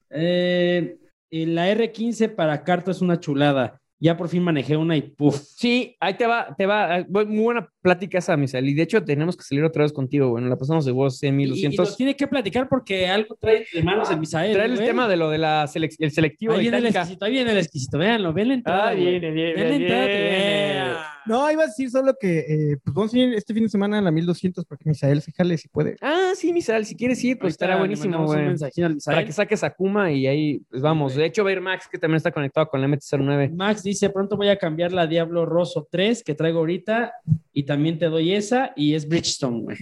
[0.09, 0.97] eh,
[1.32, 3.82] la R15 para carta es una chulada.
[3.99, 5.38] Ya por fin manejé una y puff.
[5.55, 6.99] Sí, ahí te va, te va.
[6.99, 8.68] eh, Muy buena plática esa, Misael.
[8.68, 10.30] Y de hecho, tenemos que salir otra vez contigo.
[10.30, 11.98] Bueno, la pasamos de voz en Y, y nos 1200.
[11.98, 14.54] tiene que platicar porque algo trae de manos el Misael.
[14.54, 14.86] Trae el güey.
[14.88, 17.52] tema de lo de la selec- el selectivo Ahí de viene el exquisito, ahí viene
[17.52, 17.98] el exquisito.
[17.98, 18.90] Véanlo, ven la entrada.
[18.90, 20.84] Ah, viene, viene, Ven la entrada, que viene.
[21.28, 24.00] No, iba a decir solo que eh, pues vamos a ir este fin de semana
[24.00, 25.98] a la 1200 para que Misael se jale si puede.
[26.02, 28.56] Ah, sí, Misael, si quieres ir, pues estará buenísimo, güey.
[29.06, 31.16] Para que saques a Kuma y ahí pues vamos.
[31.16, 33.54] De hecho, va a ir Max, que también está conectado con la MT-09.
[33.54, 37.12] Max dice, pronto voy a cambiar la Diablo Rosso 3 que traigo ahorita
[37.52, 39.78] y también te doy esa y es Bridgestone, güey.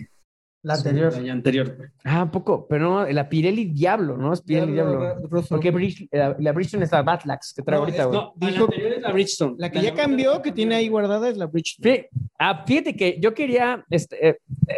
[0.63, 1.77] La La anterior.
[2.03, 4.33] Ah, un poco, pero no, la Pirelli Diablo, ¿no?
[4.33, 5.15] Es Pirelli Diablo.
[5.47, 8.17] Porque Bridge- la, la Bridgestone es la Batlax que trae No, ahorita, güey.
[8.19, 9.55] No, la Dijo- anterior es la Bridgestone.
[9.59, 11.77] La que ya cambió, que tiene ahí guardada, es la Bridge.
[11.79, 12.07] Fí-
[12.39, 14.37] ah, fíjate que yo quería, este, eh,
[14.67, 14.73] eh,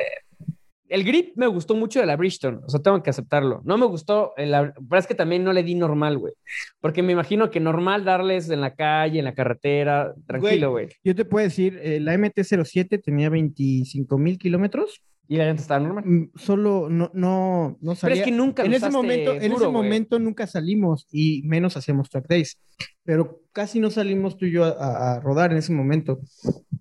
[0.90, 3.62] el grip me gustó mucho de la Bridgestone, o sea, tengo que aceptarlo.
[3.66, 6.34] No me gustó, la, pero es que también no le di normal, güey.
[6.80, 10.90] Porque me imagino que normal darles en la calle, en la carretera, tranquilo, güey.
[11.04, 15.02] Yo te puedo decir, eh, la MT-07 tenía 25 mil kilómetros.
[15.30, 16.06] Y la gente estaba normal.
[16.06, 18.16] Mm, Solo no, no, no Pero salía.
[18.16, 19.72] es que nunca en ese momento, en duro, ese güey.
[19.74, 22.58] momento nunca salimos y menos hacíamos track days.
[23.04, 26.22] Pero casi no salimos tú y yo a, a- a rodar en ese momento.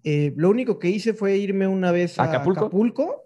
[0.05, 2.61] Eh, lo único que hice fue irme una vez a ¿Acapulco?
[2.67, 3.23] Acapulco?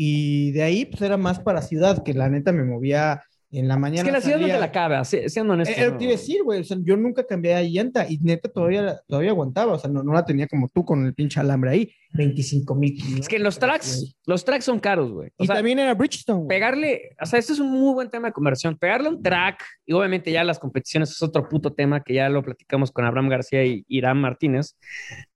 [0.00, 3.20] Y de ahí pues era más para ciudad, que la neta me movía
[3.50, 4.02] en la mañana.
[4.02, 5.74] Es que la ciudad no te la cabe, siendo honesto.
[5.74, 5.96] Eh, eh, no.
[5.96, 9.00] te iba a decir, güey, o sea, yo nunca cambié de llanta y neta todavía,
[9.08, 11.92] todavía aguantaba, o sea, no, no la tenía como tú con el pinche alambre ahí,
[12.12, 12.96] 25 mil.
[13.18, 15.30] Es que los tracks, los tracks son caros, güey.
[15.36, 16.46] Y sea, también era Bridgestone.
[16.46, 18.76] pegarle, o sea, esto es un muy buen tema de conversión.
[18.76, 22.42] Pegarle un track, y obviamente ya las competiciones es otro puto tema que ya lo
[22.44, 24.76] platicamos con Abraham García y Irán Martínez,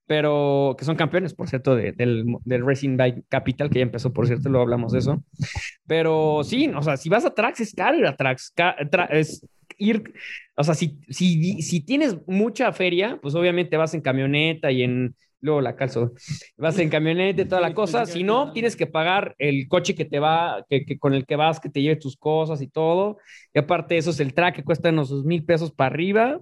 [0.05, 4.11] pero que son campeones, por cierto, de- del, del Racing Bike Capital, que ya empezó,
[4.13, 5.23] por cierto, luego hablamos de eso.
[5.87, 8.51] Pero sí, o sea, si vas a tracks, es caro ir a tracks.
[8.55, 9.45] Ca- tra- es
[9.77, 10.13] ir,
[10.55, 15.15] o sea, si, si, si tienes mucha feria, pues obviamente vas en camioneta y en.
[15.41, 16.13] Luego la calzo.
[16.55, 18.05] Vas en camioneta y toda la cosa.
[18.05, 21.35] Si no, tienes que pagar el coche que te va, que, que con el que
[21.35, 23.17] vas, que te lleve tus cosas y todo.
[23.53, 26.39] Y aparte, eso es el track que cuesta unos mil pesos para arriba.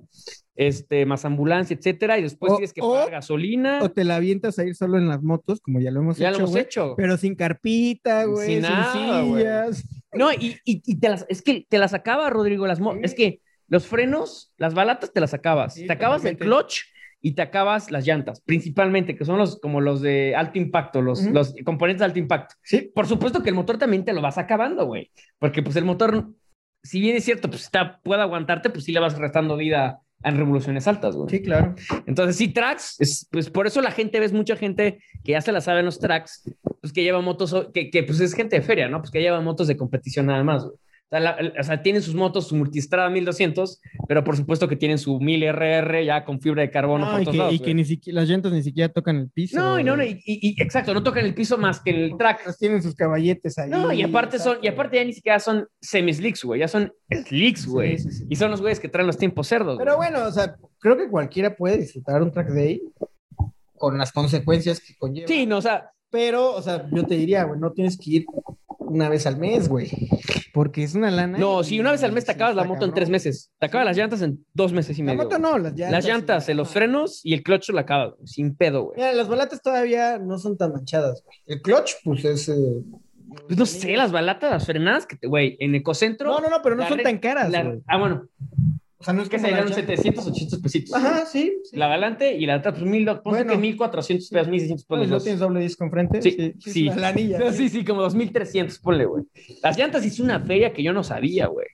[0.56, 3.80] Este, más ambulancia, etcétera, y después O- tienes que o- pagar gasolina.
[3.82, 6.32] O te la avientas a ir solo en las motos, como ya lo hemos ya
[6.32, 6.94] lo hemos hecho.
[6.98, 8.46] Pero sin carpita, güey.
[8.48, 9.42] Sin Sin, nada, güey.
[9.44, 9.88] sillas.
[10.14, 12.84] No, y, y- y te las, es que te las acaba, Rodrigo, las Sí.
[13.04, 15.76] es que los frenos, las balatas te las acabas.
[15.76, 16.82] Sí, te acabas el clutch
[17.22, 21.24] y te acabas las llantas, principalmente, que son los como los de alto impacto, los,
[21.24, 22.56] los componentes de alto impacto.
[22.64, 22.92] Sí.
[22.94, 25.12] Por supuesto que el motor también te lo vas acabando, güey.
[25.40, 26.28] Porque pues el motor,
[26.84, 30.38] si bien es cierto, pues está, puede aguantarte, pues sí le vas restando vida en
[30.38, 31.30] revoluciones altas, güey.
[31.30, 31.76] Sí, claro.
[32.06, 35.52] Entonces, sí, tracks, es, pues por eso la gente, ves mucha gente que ya se
[35.52, 36.44] la sabe en los tracks,
[36.80, 39.00] pues que lleva motos, que, que pues es gente de feria, ¿no?
[39.00, 40.78] Pues que lleva motos de competición nada más, güey.
[41.14, 44.78] O sea, la- o sea, tienen sus motos, su multistrada 1200, pero por supuesto que
[44.78, 47.54] tienen su 1000 RR ya con fibra de carbono No, por y todos que, lados,
[47.56, 49.60] y que ni siquiera, las llantas ni siquiera tocan el piso.
[49.60, 52.18] No, y no, no, y, y- y- exacto, no tocan el piso más que el
[52.18, 52.56] track.
[52.58, 53.70] Tienen sus caballetes ahí.
[53.70, 54.74] No, y aparte son, y exacto.
[54.82, 56.94] aparte ya ni siquiera son semi-slicks, güey, ya son
[57.28, 57.98] slicks, güey.
[57.98, 58.26] Sí, sí, sí.
[58.30, 59.78] Y son los güeyes que traen los tiempos cerdos.
[59.80, 60.10] Pero güey.
[60.12, 62.82] bueno, o sea, creo que cualquiera puede disfrutar un track day
[63.76, 65.28] con las consecuencias que conlleva.
[65.28, 68.26] Sí, no, o sea, Pero, o sea, yo te diría, güey, no tienes que ir
[68.92, 69.90] una vez al mes, güey.
[70.54, 71.38] Porque es una lana.
[71.38, 73.52] no, si una vez al mes te acabas la moto en tres meses.
[73.58, 75.24] Te acabas las llantas en dos meses y La medio.
[75.24, 75.92] moto no, las llantas.
[75.92, 78.98] Las llantas, y- los frenos y el clutch la acabas, güey, sin pedo, güey.
[78.98, 81.38] Mira, las balatas todavía no son tan manchadas, güey.
[81.46, 82.50] El clutch, pues es.
[82.50, 82.54] eh,
[83.48, 86.30] Pues no sé, las balatas, las frenadas, que te, güey, en Ecocentro.
[86.32, 87.80] No, no, no, pero no la son re- tan caras, la- güey.
[87.88, 88.28] ah, bueno,
[89.02, 89.76] O sea, no es que serían llantas.
[89.78, 90.94] 700, 800 pesitos.
[90.94, 91.52] Ajá, sí.
[91.64, 91.76] sí.
[91.76, 93.52] La de adelante y la de atrás, pues mil, ponte Bueno.
[93.54, 95.12] que 1400 pesos, 1600 Pues, pesos.
[95.12, 96.22] ¿No tienes doble disco enfrente?
[96.22, 96.88] Sí, sí.
[96.88, 97.40] es La anilla.
[97.40, 99.24] No, sí, sí, como 2300, ponle, güey.
[99.64, 101.66] Las llantas hice una feria que yo no sabía, güey.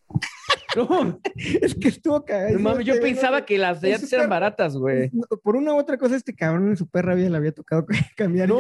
[0.78, 2.54] No, Es que estuvo cagado.
[2.54, 5.10] no mames, yo pensaba que las Es llantas eran baratas, güey.
[5.12, 7.86] No, Por una u otra cosa, este cabrón en su perra vida le había tocado
[8.16, 8.60] cambiar No.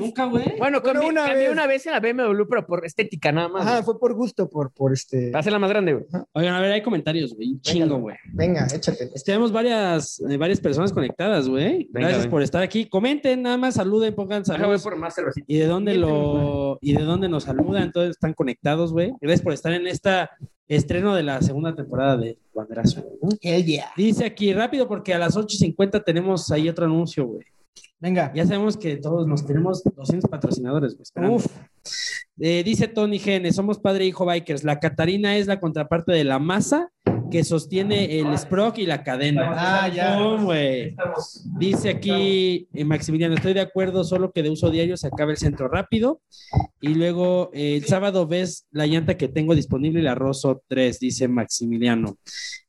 [0.00, 0.58] Nunca, güey.
[0.58, 1.52] Bueno, cambié, una cambié vez.
[1.52, 3.62] una vez en la BMW, pero por estética nada más.
[3.62, 3.84] Ajá, güey.
[3.84, 5.30] fue por gusto, por, por este.
[5.30, 6.06] Para hacerla más grande, güey.
[6.32, 7.52] Oigan, a ver, hay comentarios, güey.
[7.52, 8.16] Un Chingo, güey.
[8.32, 9.10] Venga, échate.
[9.24, 11.88] Tenemos varias, eh, varias personas conectadas, güey.
[11.92, 12.30] Gracias venga.
[12.30, 12.86] por estar aquí.
[12.88, 14.82] Comenten, nada más saluden, pongan saludos.
[14.82, 15.44] por más cervecita.
[15.48, 17.92] ¿Y de dónde lo y de dónde nos saludan?
[17.92, 19.12] Todos están conectados, güey.
[19.20, 20.30] Gracias por estar en esta
[20.68, 23.04] estreno de la segunda temporada de Banderazo.
[23.20, 23.28] ¿no?
[23.40, 23.90] Hell yeah.
[23.96, 27.44] Dice aquí rápido porque a las 8:50 tenemos ahí otro anuncio, güey.
[27.98, 28.32] Venga.
[28.34, 31.30] Ya sabemos que todos nos tenemos 200 patrocinadores, güey.
[31.30, 31.46] Uf.
[32.40, 34.64] Eh, dice Tony Gene, somos padre e hijo bikers.
[34.64, 36.90] La Catarina es la contraparte de la masa
[37.32, 39.50] que sostiene el sprock y la cadena.
[39.56, 40.16] Ah, ya.
[40.42, 40.94] Güey.
[41.58, 45.38] Dice aquí eh, Maximiliano, estoy de acuerdo, solo que de uso diario se acaba el
[45.38, 46.20] centro rápido.
[46.80, 51.00] Y luego eh, el sábado ves la llanta que tengo disponible y la Rosso 3,
[51.00, 52.16] dice Maximiliano.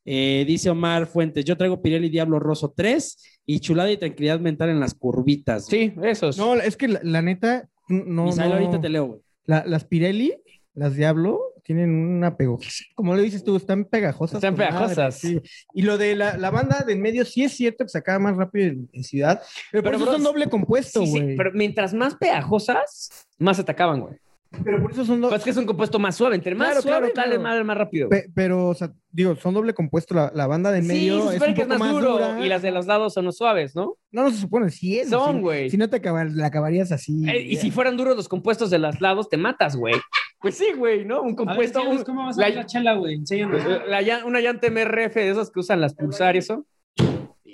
[0.05, 4.69] Eh, dice Omar Fuentes, yo traigo Pirelli Diablo Rosso 3 y chulada y tranquilidad mental
[4.69, 5.65] en las curvitas.
[5.67, 6.37] Sí, esos.
[6.37, 8.25] No, es que la, la neta, no.
[8.25, 9.19] Misael, no- ahorita te leo, güey.
[9.45, 10.33] la- las Pirelli,
[10.73, 12.59] las Diablo, tienen un apego.
[12.95, 14.35] Como le dices tú, están pegajosas.
[14.35, 15.17] Están madre, pegajosas.
[15.17, 15.41] sí.
[15.73, 18.19] Y lo de la, la banda de en medio, sí es cierto que se acaba
[18.19, 19.41] más rápido en, en ciudad,
[19.71, 21.35] pero, por Pero, eso bro, son doble compuesto, Sí, sí, güey.
[21.37, 24.15] pero mientras más pegajosas, más se te acaban, güey.
[24.63, 25.29] Pero por eso son doble.
[25.31, 26.35] Pues es que es un compuesto más suave.
[26.35, 27.57] Entre más Claro, suave, claro, dale claro.
[27.57, 28.07] más, más rápido.
[28.07, 28.21] güey.
[28.21, 30.13] Pe- pero, o sea, digo, son doble compuesto.
[30.13, 31.91] La, la banda de en Sí, medio se es un que es poco más más
[31.91, 32.45] duro dura.
[32.45, 33.97] y las de los lados son los suaves, ¿no?
[34.11, 35.09] No, no se supone, sí es.
[35.09, 35.69] Son, si- güey.
[35.71, 37.27] Si no te acabar, la acabarías así.
[37.27, 39.95] Eh, y si fueran duros los compuestos de los lados, te matas, güey.
[40.43, 41.21] Pues sí, güey, ¿no?
[41.21, 41.89] Un A ver, compuesto.
[41.89, 43.15] un- ¿Cómo vas a la- ver la chela, güey?
[43.15, 43.61] Enséñanos.
[43.87, 46.65] la una llanta MRF de esas que usan las pulsar y eso.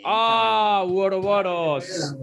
[0.06, 2.16] ¡Ah, Ouroboros!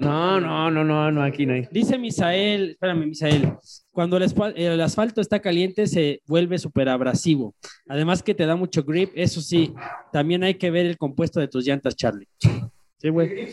[0.00, 1.66] No, no, no, no, no, aquí no hay.
[1.72, 3.54] Dice Misael, espérame, Misael,
[3.90, 7.54] cuando el, el asfalto está caliente se vuelve súper abrasivo.
[7.88, 9.72] Además que te da mucho grip, eso sí,
[10.12, 12.28] también hay que ver el compuesto de tus llantas, Charlie.
[12.98, 13.48] Sí, güey.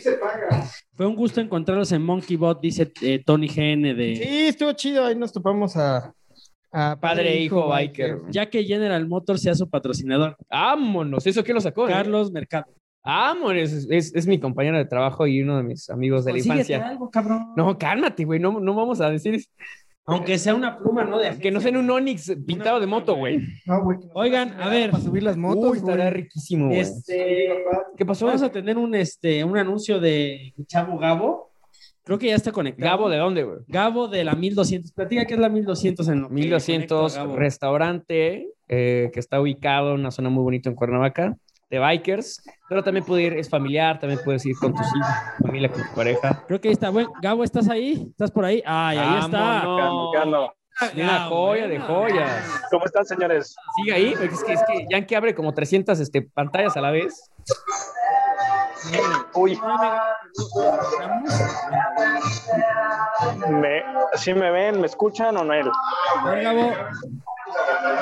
[0.94, 4.16] Fue un gusto encontrarlos en Monkey Bot, dice eh, Tony GN de...
[4.16, 5.04] Sí, estuvo chido.
[5.04, 6.12] Ahí nos topamos a,
[6.72, 8.22] a Padre e hijo biker.
[8.30, 11.86] Ya que General Motors sea su patrocinador, Vámonos, ¿eso quién lo sacó?
[11.88, 11.92] eh?
[11.92, 12.66] Carlos Mercado.
[13.04, 16.38] Vámonos, es, es, es mi compañero de trabajo y uno de mis amigos de la
[16.38, 16.88] infancia.
[16.88, 17.52] algo, cabrón.
[17.56, 19.48] No, cálmate, güey, no, no vamos a decir eso.
[20.08, 21.18] Aunque sea una pluma, ¿no?
[21.18, 23.40] De que no sea en un Onix pintado de moto, güey.
[23.66, 24.92] No, güey, que Oigan, a ver.
[24.92, 26.10] Para subir las motos, Uy, güey.
[26.10, 26.78] riquísimo, güey.
[26.78, 27.48] Este,
[27.96, 28.26] ¿Qué pasó?
[28.26, 31.50] vamos a tener un, este, un anuncio de Chavo Gabo.
[32.04, 32.88] Creo que ya está conectado.
[32.88, 33.58] Gabo, ¿de dónde, güey?
[33.66, 34.92] Gabo de la 1200.
[34.92, 37.36] Platica qué es la 1200 en lo que 1200 conecto a Gabo.
[37.36, 41.36] restaurante eh, que está ubicado en una zona muy bonita en Cuernavaca,
[41.70, 45.08] de bikers, pero también puede ir, es familiar, también puedes ir con tus hijos,
[45.42, 46.44] familia, con tu pareja.
[46.46, 46.90] Creo que ahí está.
[46.90, 48.06] Bueno, Gabo, ¿estás ahí?
[48.10, 48.62] ¿Estás por ahí?
[48.64, 49.38] Ay, ahí está.
[49.38, 50.10] Vámonos.
[50.12, 50.52] ¿Qué ando?
[50.94, 52.60] Una joya de joyas.
[52.70, 53.56] ¿Cómo están, señores?
[53.76, 57.30] Sigue ahí, es que, es que Yankee abre como 300 este, pantallas a la vez.
[59.34, 59.58] Uy,
[63.48, 63.82] me,
[64.14, 64.80] ¿sí me ven?
[64.80, 65.54] ¿Me escuchan o no?
[65.54, 65.68] él?
[66.20, 66.72] A ver, Gabo,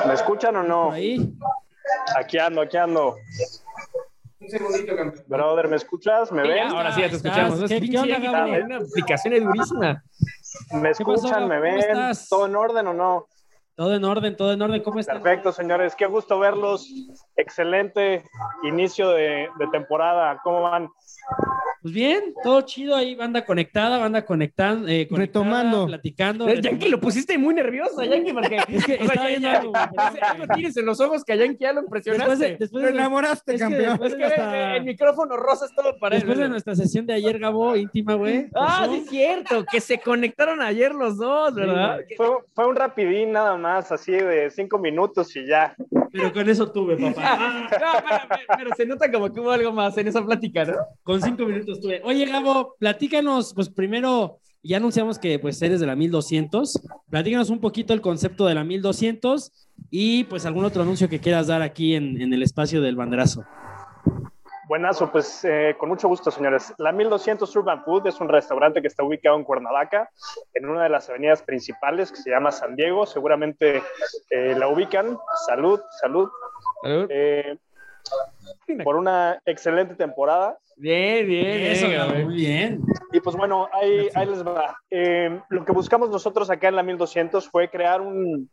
[0.07, 0.91] ¿Me escuchan o no?
[0.91, 1.33] ahí.
[2.17, 3.15] Aquí ando, aquí ando.
[4.39, 5.23] Un segundito, campeón.
[5.27, 6.31] Brother, ¿me escuchas?
[6.31, 6.67] ¿Me ven?
[6.67, 7.59] ahora sí ya te escuchamos.
[7.59, 10.03] ¿qué- Es qué pinche onda, tiene una aplicación es durísima.
[10.73, 11.47] ¿Me pasó, escuchan?
[11.47, 12.11] ¿Me ¿Cómo ven?
[12.29, 13.27] ¿Todo en orden o no?
[13.75, 14.81] Todo en orden, todo en orden.
[14.81, 15.21] ¿Cómo están?
[15.21, 15.95] Perfecto, señores.
[15.95, 16.87] Qué gusto verlos.
[17.35, 18.23] Excelente
[18.63, 20.39] inicio de, de temporada.
[20.43, 20.87] ¿Cómo van?
[21.81, 25.85] Pues bien, todo chido ahí, banda conectada, banda conectando, eh, conectada, Retomando.
[25.87, 26.47] platicando.
[26.47, 29.47] Eh, Yankee lo pusiste muy nervioso, Yankee, porque Es que o sea, estaba ya- viendo
[29.49, 29.73] ya- algo,
[30.21, 32.45] algo tienes en los ojos que a Yankee ya lo Después impresionaste.
[32.45, 33.89] de, después Lo de- enamoraste, es que campeón.
[33.89, 36.21] después Es de que nuestra- el micrófono rosa es todo para él.
[36.21, 38.47] después de nuestra sesión de ayer, Gabo, íntima, güey.
[38.55, 41.99] Ah, sí es cierto, que se conectaron ayer los dos, ¿verdad?
[42.07, 45.75] Sí, Fue, fue un rapidín nada más, así de cinco minutos y ya.
[46.11, 47.21] Pero con eso tuve, papá.
[47.37, 50.65] Ah, no, pero, pero- pero se nota como que hubo algo más en esa plática,
[50.65, 50.73] ¿no?
[51.03, 52.01] Con cinco minutos tuve.
[52.03, 56.81] Oye, Gabo, platícanos, pues primero, ya anunciamos que pues eres de la 1200.
[57.09, 59.51] Platícanos un poquito el concepto de la 1200
[59.89, 63.43] y pues algún otro anuncio que quieras dar aquí en, en el espacio del banderazo.
[64.67, 66.73] Buenazo, pues eh, con mucho gusto, señores.
[66.77, 70.09] La 1200 Urban Food es un restaurante que está ubicado en Cuernavaca,
[70.53, 73.05] en una de las avenidas principales que se llama San Diego.
[73.05, 73.83] Seguramente
[74.29, 75.17] eh, la ubican.
[75.45, 76.29] Salud, salud.
[76.81, 77.07] Salud.
[77.09, 77.57] Eh,
[78.83, 80.57] por una excelente temporada.
[80.77, 81.87] Bien, bien, Eso,
[82.25, 82.81] muy bien.
[83.13, 84.77] Y pues bueno, ahí, ahí les va.
[84.89, 88.49] Eh, lo que buscamos nosotros acá en la 1200 fue crear un,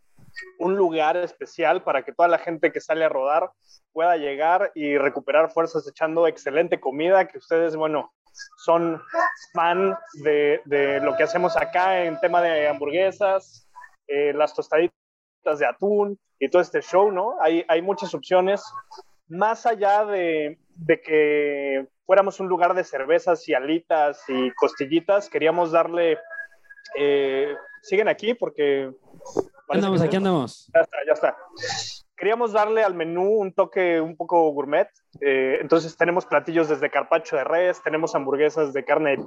[0.59, 3.51] un lugar especial para que toda la gente que sale a rodar
[3.93, 8.12] pueda llegar y recuperar fuerzas echando excelente comida, que ustedes, bueno,
[8.64, 9.03] son
[9.53, 13.68] fan de, de lo que hacemos acá en tema de hamburguesas,
[14.07, 17.36] eh, las tostaditas de atún y todo este show, ¿no?
[17.40, 18.64] Hay, hay muchas opciones.
[19.28, 25.72] Más allá de, de que fuéramos un lugar de cervezas y alitas y costillitas, queríamos
[25.72, 26.18] darle...
[26.99, 28.93] eh, siguen aquí porque...
[29.72, 30.70] parece Andamos, aquí andamos.
[30.74, 31.36] ya está, ya está.
[32.16, 34.88] Queríamos darle al menú un toque un poco gourmet.
[35.20, 39.24] eh, entonces tenemos platillos desde carpacho de res, tenemos hamburguesas de carne de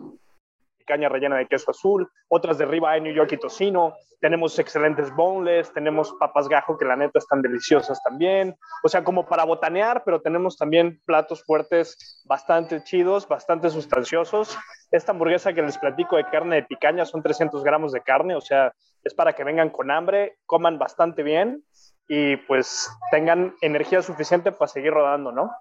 [0.86, 5.74] caña rellena de queso azul, otras de ribeye New York y tocino, tenemos excelentes boneless,
[5.74, 10.22] tenemos papas gajo que la neta están deliciosas también, o sea, como para botanear, pero
[10.22, 14.58] tenemos también platos fuertes bastante chidos, bastante sustanciosos.
[14.92, 18.42] Esta hamburguesa que les platico de carne de picaña son 300 gramos de carne, o
[18.42, 18.74] sea,
[19.06, 21.64] es para que vengan con hambre, coman bastante bien
[22.08, 25.52] y pues tengan energía suficiente para seguir rodando, ¿no?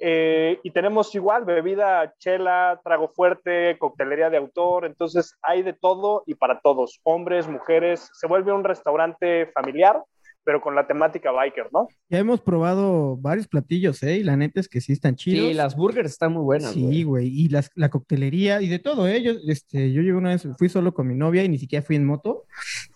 [0.00, 6.22] Eh, y tenemos igual bebida, chela, trago fuerte, coctelería de autor, entonces hay de todo
[6.24, 10.04] y para todos, hombres, mujeres, se vuelve un restaurante familiar,
[10.48, 11.88] pero con la temática biker, ¿no?
[12.08, 14.16] Ya hemos probado varios platillos, ¿eh?
[14.16, 15.46] Y la neta es que sí están chidos.
[15.48, 16.70] Sí, las burgers están muy buenas.
[16.72, 19.20] Sí, güey, y las, la coctelería y de todo, ¿eh?
[19.22, 21.96] Yo, este, yo llegué una vez, fui solo con mi novia y ni siquiera fui
[21.96, 22.44] en moto.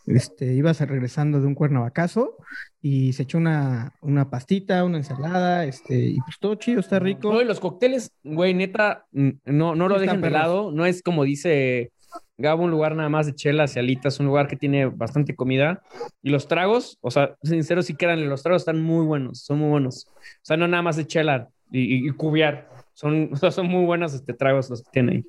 [0.06, 2.38] Este, ibas regresando de un cuernavacazo
[2.80, 7.30] y se echó una, una pastita, una ensalada, este, y pues todo chido, está rico.
[7.34, 10.32] No, y los cócteles, güey, neta, no, no lo Sí, están dejen de perros.
[10.32, 10.72] lado.
[10.72, 11.91] No es como dice
[12.38, 15.82] Gabo, un lugar nada más de chelas y alitas, un lugar que tiene bastante comida.
[16.22, 19.70] Y los tragos, o sea, sincero, sí quedan, los tragos están muy buenos, son muy
[19.70, 20.06] buenos.
[20.16, 22.68] O sea, no nada más de chela y, y, cubiar.
[22.94, 25.26] Son, son muy buenos este, tragos los que tienen ahí.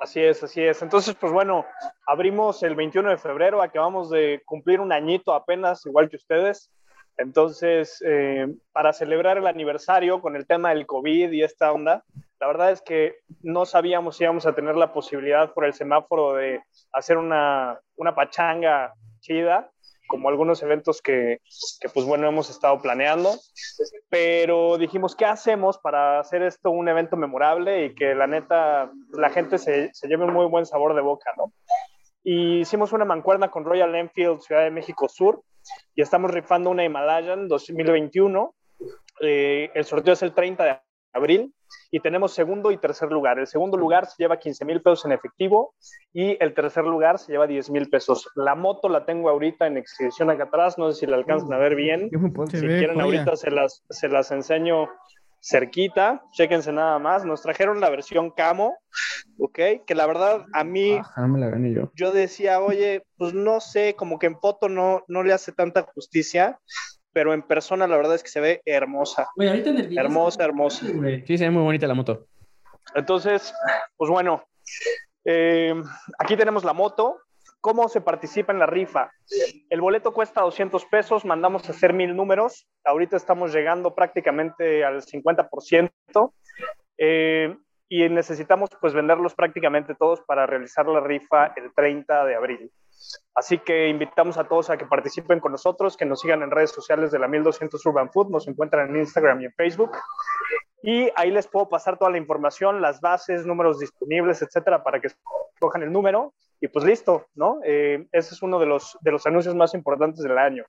[0.00, 0.80] Así es, así es.
[0.80, 1.66] Entonces, pues bueno,
[2.06, 6.70] abrimos el 21 de febrero, acabamos de cumplir un añito apenas, igual que ustedes.
[7.18, 12.02] Entonces, eh, para celebrar el aniversario con el tema del COVID y esta onda,
[12.40, 16.34] la verdad es que no sabíamos si íbamos a tener la posibilidad por el semáforo
[16.34, 16.62] de
[16.92, 19.70] hacer una, una pachanga chida,
[20.08, 21.40] como algunos eventos que,
[21.80, 23.30] que, pues bueno, hemos estado planeando.
[24.08, 29.30] Pero dijimos, ¿qué hacemos para hacer esto un evento memorable y que la neta, la
[29.30, 31.52] gente se, se lleve un muy buen sabor de boca, ¿no?
[32.24, 35.42] Y hicimos una mancuerna con Royal Enfield Ciudad de México Sur
[35.94, 38.54] y estamos rifando una Himalayan 2021.
[39.20, 40.80] Eh, el sorteo es el 30 de
[41.12, 41.54] abril
[41.90, 43.38] y tenemos segundo y tercer lugar.
[43.38, 45.74] El segundo lugar se lleva 15 mil pesos en efectivo
[46.12, 48.28] y el tercer lugar se lleva 10 mil pesos.
[48.34, 51.58] La moto la tengo ahorita en exhibición acá atrás, no sé si la alcanzan a
[51.58, 52.10] ver bien.
[52.50, 54.88] Si quieren ahorita se las, se las enseño
[55.42, 57.24] cerquita, chéquense nada más.
[57.24, 58.76] Nos trajeron la versión camo,
[59.38, 59.58] ¿ok?
[59.86, 61.90] Que la verdad a mí Ajá, me la gané yo.
[61.94, 65.82] yo decía, oye, pues no sé, como que en foto no, no le hace tanta
[65.82, 66.60] justicia,
[67.12, 69.28] pero en persona la verdad es que se ve hermosa.
[69.36, 70.04] Güey, ahorita en el video.
[70.04, 70.86] Hermosa, hermosa.
[70.92, 71.24] Güey.
[71.26, 72.26] Sí, se ve muy bonita la moto.
[72.94, 73.52] Entonces,
[73.96, 74.44] pues bueno,
[75.24, 75.74] eh,
[76.18, 77.18] aquí tenemos la moto.
[77.60, 79.10] ¿Cómo se participa en la rifa?
[79.68, 82.66] El boleto cuesta 200 pesos, mandamos a hacer mil números.
[82.84, 86.32] Ahorita estamos llegando prácticamente al 50%.
[86.96, 87.54] Eh,
[87.92, 92.72] y necesitamos pues venderlos prácticamente todos para realizar la rifa el 30 de abril.
[93.34, 96.70] Así que invitamos a todos a que participen con nosotros, que nos sigan en redes
[96.70, 99.92] sociales de la 1200 Urban Food, nos encuentran en Instagram y en Facebook.
[100.82, 105.08] Y ahí les puedo pasar toda la información, las bases, números disponibles, etcétera, para que
[105.58, 106.32] cojan el número.
[106.62, 107.58] Y pues listo, ¿no?
[107.64, 110.64] Eh, ese es uno de los, de los anuncios más importantes del año.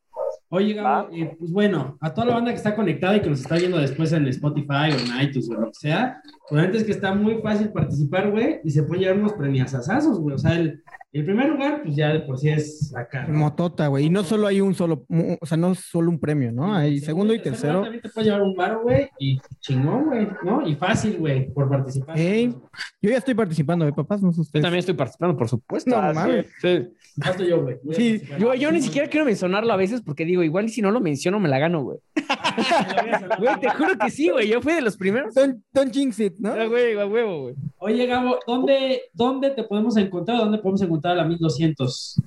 [0.50, 3.42] Oye, Gabo, eh, pues bueno, a toda la banda que está conectada y que nos
[3.42, 6.92] está viendo después en Spotify o en iTunes o lo que sea, pues es que
[6.92, 10.36] está muy fácil participar, güey, y se pueden llevar unos premiazazazos, güey.
[10.36, 10.82] O sea, el,
[11.14, 13.28] el primer lugar, pues ya de por sí es acá.
[13.28, 14.06] Motota, güey.
[14.06, 15.06] Y no solo hay un solo,
[15.42, 16.74] o sea, no solo un premio, ¿no?
[16.74, 17.82] Hay segundo, y tercero.
[17.82, 20.66] También te puedes llevar un bar, güey, y chingón, güey, ¿no?
[20.66, 22.16] Y fácil, güey, por participar.
[22.18, 22.56] Hey,
[23.02, 24.22] yo ya estoy participando, ¿eh, papás?
[24.22, 24.62] No sé ustedes.
[24.62, 25.90] Yo también estoy participando, por supuesto.
[25.90, 26.46] No, ah, mames.
[26.62, 26.88] Sí.
[27.22, 27.76] Falto yo, güey.
[27.92, 31.02] Sí, yo, yo ni siquiera quiero mencionarlo a veces porque digo, igual si no lo
[31.02, 32.00] menciono me la gano, güey.
[33.40, 34.50] Güey, te juro que sí, güey.
[34.50, 35.34] Yo fui de los primeros.
[35.34, 36.54] Don't, don't jinx it, ¿no?
[36.70, 37.56] Güey, a huevo, güey.
[37.78, 40.38] Oye, Gabo, ¿dónde, ¿dónde te podemos encontrar?
[40.38, 42.22] ¿Dónde podemos encontrar a la 1200?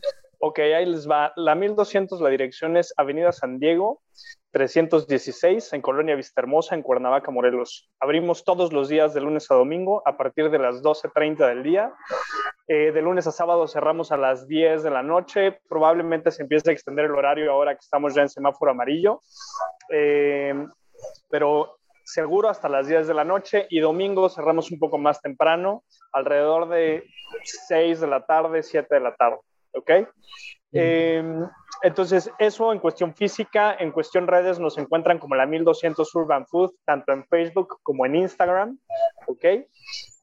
[0.47, 1.33] Ok, ahí les va.
[1.37, 4.03] La 1200, la dirección es Avenida San Diego,
[4.51, 7.89] 316, en Colonia Vistahermosa, en Cuernavaca, Morelos.
[7.99, 11.95] Abrimos todos los días de lunes a domingo a partir de las 12.30 del día.
[12.69, 15.61] Eh, de lunes a sábado cerramos a las 10 de la noche.
[15.67, 19.21] Probablemente se empiece a extender el horario ahora que estamos ya en semáforo amarillo.
[19.91, 20.55] Eh,
[21.31, 25.85] pero seguro hasta las 10 de la noche y domingo cerramos un poco más temprano,
[26.13, 27.05] alrededor de
[27.69, 29.39] 6 de la tarde, 7 de la tarde.
[29.73, 29.91] ¿Ok?
[30.73, 31.23] Eh,
[31.83, 36.73] entonces, eso en cuestión física, en cuestión redes nos encuentran como la 1200 Urban Food,
[36.85, 38.79] tanto en Facebook como en Instagram,
[39.27, 39.45] ¿ok?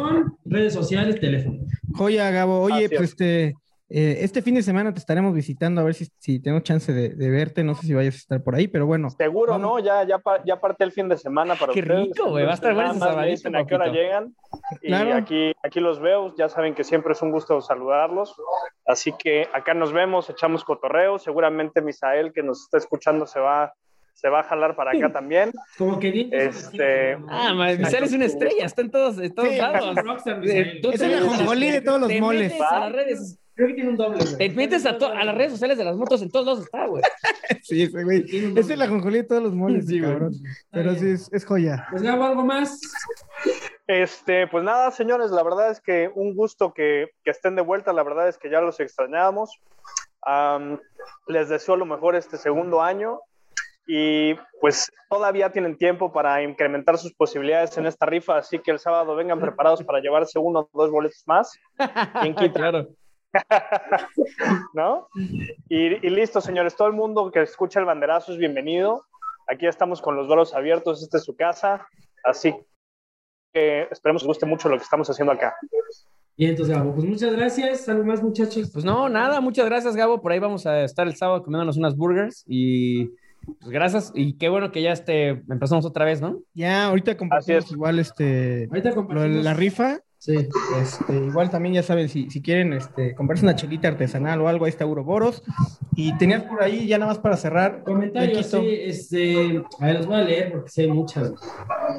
[0.46, 1.58] Redes sociales, teléfono.
[1.92, 2.62] Joya, Gabo.
[2.62, 3.54] Oye, pues este
[3.96, 7.30] eh, este fin de semana te estaremos visitando a ver si, si tenemos chance de,
[7.30, 7.62] verte.
[7.62, 9.08] No sé si vayas a estar por ahí, pero bueno.
[9.08, 9.78] Seguro, ¿no?
[9.78, 12.44] Ya, ya, ya parte el fin de semana para Qué rico, güey.
[12.44, 14.34] Va a estar bueno ese a qué hora llegan.
[14.82, 16.34] Y aquí, aquí los veo.
[16.36, 18.34] Ya saben que siempre es un gusto saludarlos.
[18.84, 21.20] Así que acá nos vemos, echamos cotorreo.
[21.20, 23.74] Seguramente Misael, que nos está escuchando, se va
[24.12, 25.52] se va a jalar para acá también.
[25.78, 26.30] Como que bien.
[26.32, 27.16] Este...
[27.28, 29.96] Ah, Misael es una estrella, está en todos, en todos lados.
[30.44, 32.60] es el ajonjolí de todos los moles.
[32.60, 34.36] A las redes Creo que tiene un doble, güey.
[34.36, 37.02] Te metes a, a, las redes sociales de las motos, en todos lados está, güey.
[37.62, 38.24] sí, güey.
[38.56, 40.34] Es el ajonjolí de todos los moles, sí, cabrón.
[40.70, 41.86] Pero sí, es, es, joya.
[41.90, 42.80] Pues Gabo, ¿algo más?
[43.86, 47.92] Este, pues nada, señores, la verdad es que un gusto que, que estén de vuelta,
[47.92, 49.60] la verdad es que ya los extrañábamos.
[50.26, 50.78] Um,
[51.28, 53.20] les deseo lo mejor este segundo año
[53.86, 58.78] y pues todavía tienen tiempo para incrementar sus posibilidades en esta rifa, así que el
[58.78, 61.52] sábado vengan preparados para llevarse uno o dos boletos más.
[62.20, 62.52] ¿Quién quita?
[62.64, 62.88] Claro.
[64.74, 65.08] ¿No?
[65.68, 66.76] Y, listo, señores.
[66.76, 69.04] Todo el mundo que escucha el banderazo es bienvenido.
[69.48, 71.02] Aquí estamos con los brazos abiertos.
[71.02, 71.86] Esta es su casa.
[72.24, 72.54] Así
[73.52, 75.54] que esperemos que guste mucho lo que estamos haciendo acá.
[76.36, 77.88] Y entonces, Gabo, pues muchas gracias.
[77.88, 78.70] ¿Algo más, muchachos?
[78.72, 79.40] Pues no, nada.
[79.40, 80.20] Muchas gracias, Gabo.
[80.20, 83.10] Por ahí vamos a estar el sábado comiéndonos unas burgers y
[83.44, 86.40] pues gracias y qué bueno que ya este, empezamos otra vez, ¿no?
[86.54, 89.44] Ya, ahorita compartimos igual este, ahorita compartimos.
[89.44, 90.48] la rifa Sí.
[90.80, 94.64] Este, igual también ya saben, si, si quieren este, comprarse una chelita artesanal o algo,
[94.64, 95.42] ahí está Uroboros.
[95.96, 97.82] Y tenías por ahí, ya nada más para cerrar.
[97.84, 101.34] Comentarios, sí, este, a ver, los voy a leer porque sé muchas.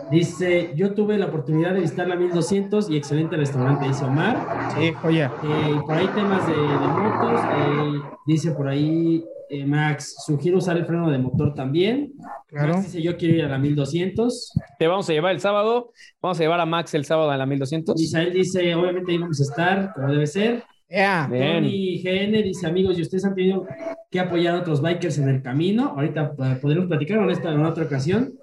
[0.09, 4.71] Dice, yo tuve la oportunidad de visitar la 1200 y excelente restaurante, dice Omar.
[4.75, 5.31] Sí, joya.
[5.43, 10.77] Eh, por ahí temas de, de motos, eh, dice por ahí eh, Max, sugiero usar
[10.77, 12.13] el freno de motor también.
[12.47, 12.73] Claro.
[12.73, 14.53] Max dice, yo quiero ir a la 1200.
[14.79, 15.91] Te vamos a llevar el sábado.
[16.21, 17.95] Vamos a llevar a Max el sábado a la 1200.
[17.99, 20.63] Misael dice, obviamente ahí vamos a estar, como debe ser.
[20.87, 21.27] Yeah.
[21.27, 23.67] Tony GN dice, amigos, ¿y ustedes han tenido
[24.11, 25.93] que apoyar a otros bikers en el camino?
[25.95, 28.34] Ahorita podremos platicar en, esta, en otra ocasión.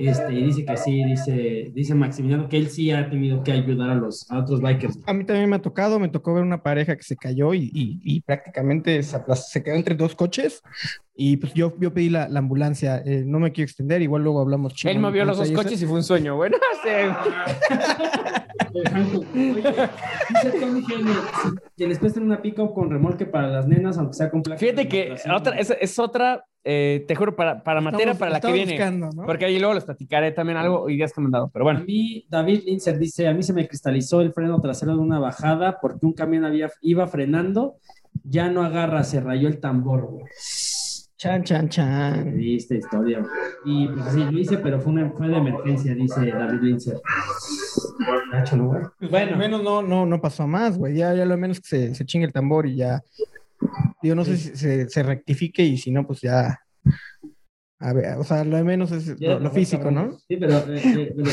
[0.00, 3.90] Este, y dice que sí, dice, dice Maximiliano que él sí ha tenido que ayudar
[3.90, 4.98] a los otros bikers.
[5.04, 7.70] A mí también me ha tocado, me tocó ver una pareja que se cayó y,
[7.74, 10.62] y, prácticamente se, quedó entre dos coches
[11.22, 14.40] y pues yo, yo pedí la, la ambulancia, eh, no me quiero extender, igual luego
[14.40, 14.90] hablamos chido.
[14.90, 16.56] Él movió los dos coches y fue un sueño, bueno,
[19.34, 20.82] dice Tony
[21.76, 24.58] que les presten una pick con remolque para las nenas, aunque sea con placa.
[24.58, 28.52] Fíjate que otra, es, es otra eh, te juro, para, para materia para la que
[28.52, 28.80] viene.
[29.26, 31.50] Porque ahí luego les platicaré también algo y ya está mandado.
[31.52, 31.80] Pero bueno.
[31.80, 35.18] A mí, David Linzer dice: A mí se me cristalizó el freno trasero de una
[35.18, 37.76] bajada porque un camión había, iba frenando,
[38.24, 40.08] ya no agarra, se rayó el tambor,
[41.20, 42.32] Chan, chan, chan.
[42.32, 43.30] Triste historia, güey.
[43.66, 46.98] Y pues sí, lo hice, pero fue, una, fue de emergencia, dice David Linzer.
[48.32, 48.80] Gacho, ¿no, güey?
[49.02, 50.94] Al Bueno, menos no, no, no pasó más, güey.
[50.94, 53.02] Ya, ya lo menos que se, se chingue el tambor y ya.
[54.02, 56.58] Yo no sé si se, se rectifique y si no, pues ya.
[57.80, 60.12] A ver, o sea, lo de menos es ya, lo, lo físico, ¿no?
[60.26, 60.54] Sí, pero.
[60.72, 61.30] eh, eh, pero-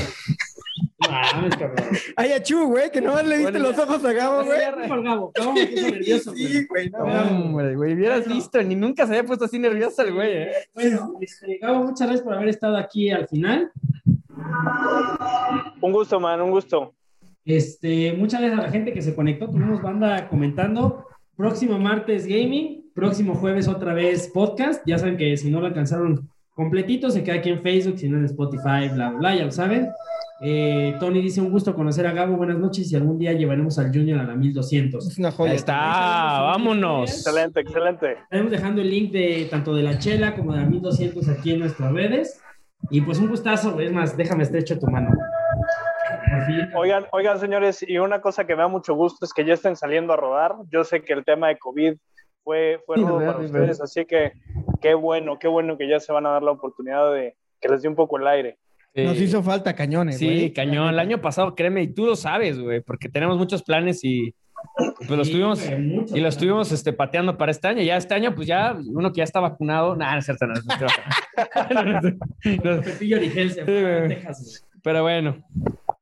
[1.10, 1.86] Mames, cabrón.
[2.16, 4.60] Ay, achú, güey, que no le viste Bueno, los ojos a Gabo, güey.
[4.60, 5.32] Cierra, por Gabo.
[5.36, 6.48] Gabo me puso nervioso, güey.
[6.48, 7.00] Sí, güey, no.
[7.04, 8.36] Hombre, güey, hubieras Bueno.
[8.36, 10.52] visto, ni nunca se había puesto así nervioso el güey, ¿eh?
[10.74, 13.72] Bueno, este, Gabo, muchas gracias por haber estado aquí al final.
[15.82, 16.94] Un gusto, man, un gusto.
[17.46, 19.48] Este, muchas gracias a la gente que se conectó.
[19.50, 21.06] Tuvimos banda comentando.
[21.36, 24.82] Próximo martes gaming, próximo jueves otra vez podcast.
[24.86, 28.18] Ya saben que si no lo alcanzaron completito, se queda aquí en Facebook, si no
[28.18, 29.88] en Spotify, bla, bla, bla, ya lo saben.
[30.40, 32.38] Eh, Tony dice un gusto conocer a Gabo.
[32.38, 35.08] Buenas noches y algún día llevaremos al Junior a la 1200.
[35.08, 35.52] Es una joya.
[35.52, 37.10] Ahí está, vámonos.
[37.10, 38.12] Excelente, excelente.
[38.24, 41.60] Estaremos dejando el link de tanto de la chela como de la 1200 aquí en
[41.60, 42.42] nuestras redes.
[42.92, 45.10] Y pues un gustazo, es más, déjame estrecho tu mano.
[45.10, 46.70] Por fin.
[46.76, 49.76] Oigan, oigan, señores, y una cosa que me da mucho gusto es que ya estén
[49.76, 50.56] saliendo a rodar.
[50.70, 51.96] Yo sé que el tema de COVID
[52.44, 54.34] fue, fue Sí, rudo verdad, para ustedes, así que
[54.82, 57.82] qué bueno, qué bueno que ya se van a dar la oportunidad de que les
[57.82, 58.58] dé un poco el aire.
[59.06, 60.90] Nos hizo falta cañones, Sí, cañón.
[60.90, 64.34] El año pasado, créeme, y tú lo sabes, güey, porque tenemos muchos planes y
[65.08, 65.64] pues los Sí, tuvimos
[66.14, 67.82] y los estuvimos este, pateando para este año.
[67.84, 70.54] Ya este año, pues ya uno que ya está vacunado, nada, no es cierto, no,
[70.54, 70.88] es cierto.
[74.84, 75.44] Pero bueno,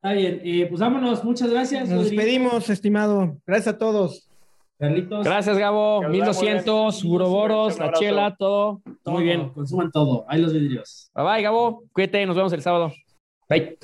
[0.05, 1.89] Está bien, eh, pues vámonos, muchas gracias.
[1.89, 3.39] Nos Rodrigo, despedimos, estimado.
[3.47, 4.29] Gracias a todos.
[4.77, 5.23] Carlitos.
[5.25, 6.01] gracias, Gabo.
[6.01, 7.13] Que os vaya muy 1200, bien.
[7.13, 8.81] Uroboros, la chela, todo.
[9.03, 9.49] Todo, Muy bien.
[9.49, 10.25] Consuman todo.
[10.27, 11.09] Ahí los vidrios.
[11.15, 11.83] Bye bye, Gabo.
[11.93, 12.91] Cuídate, nos vemos el sábado.
[13.49, 13.77] Bye.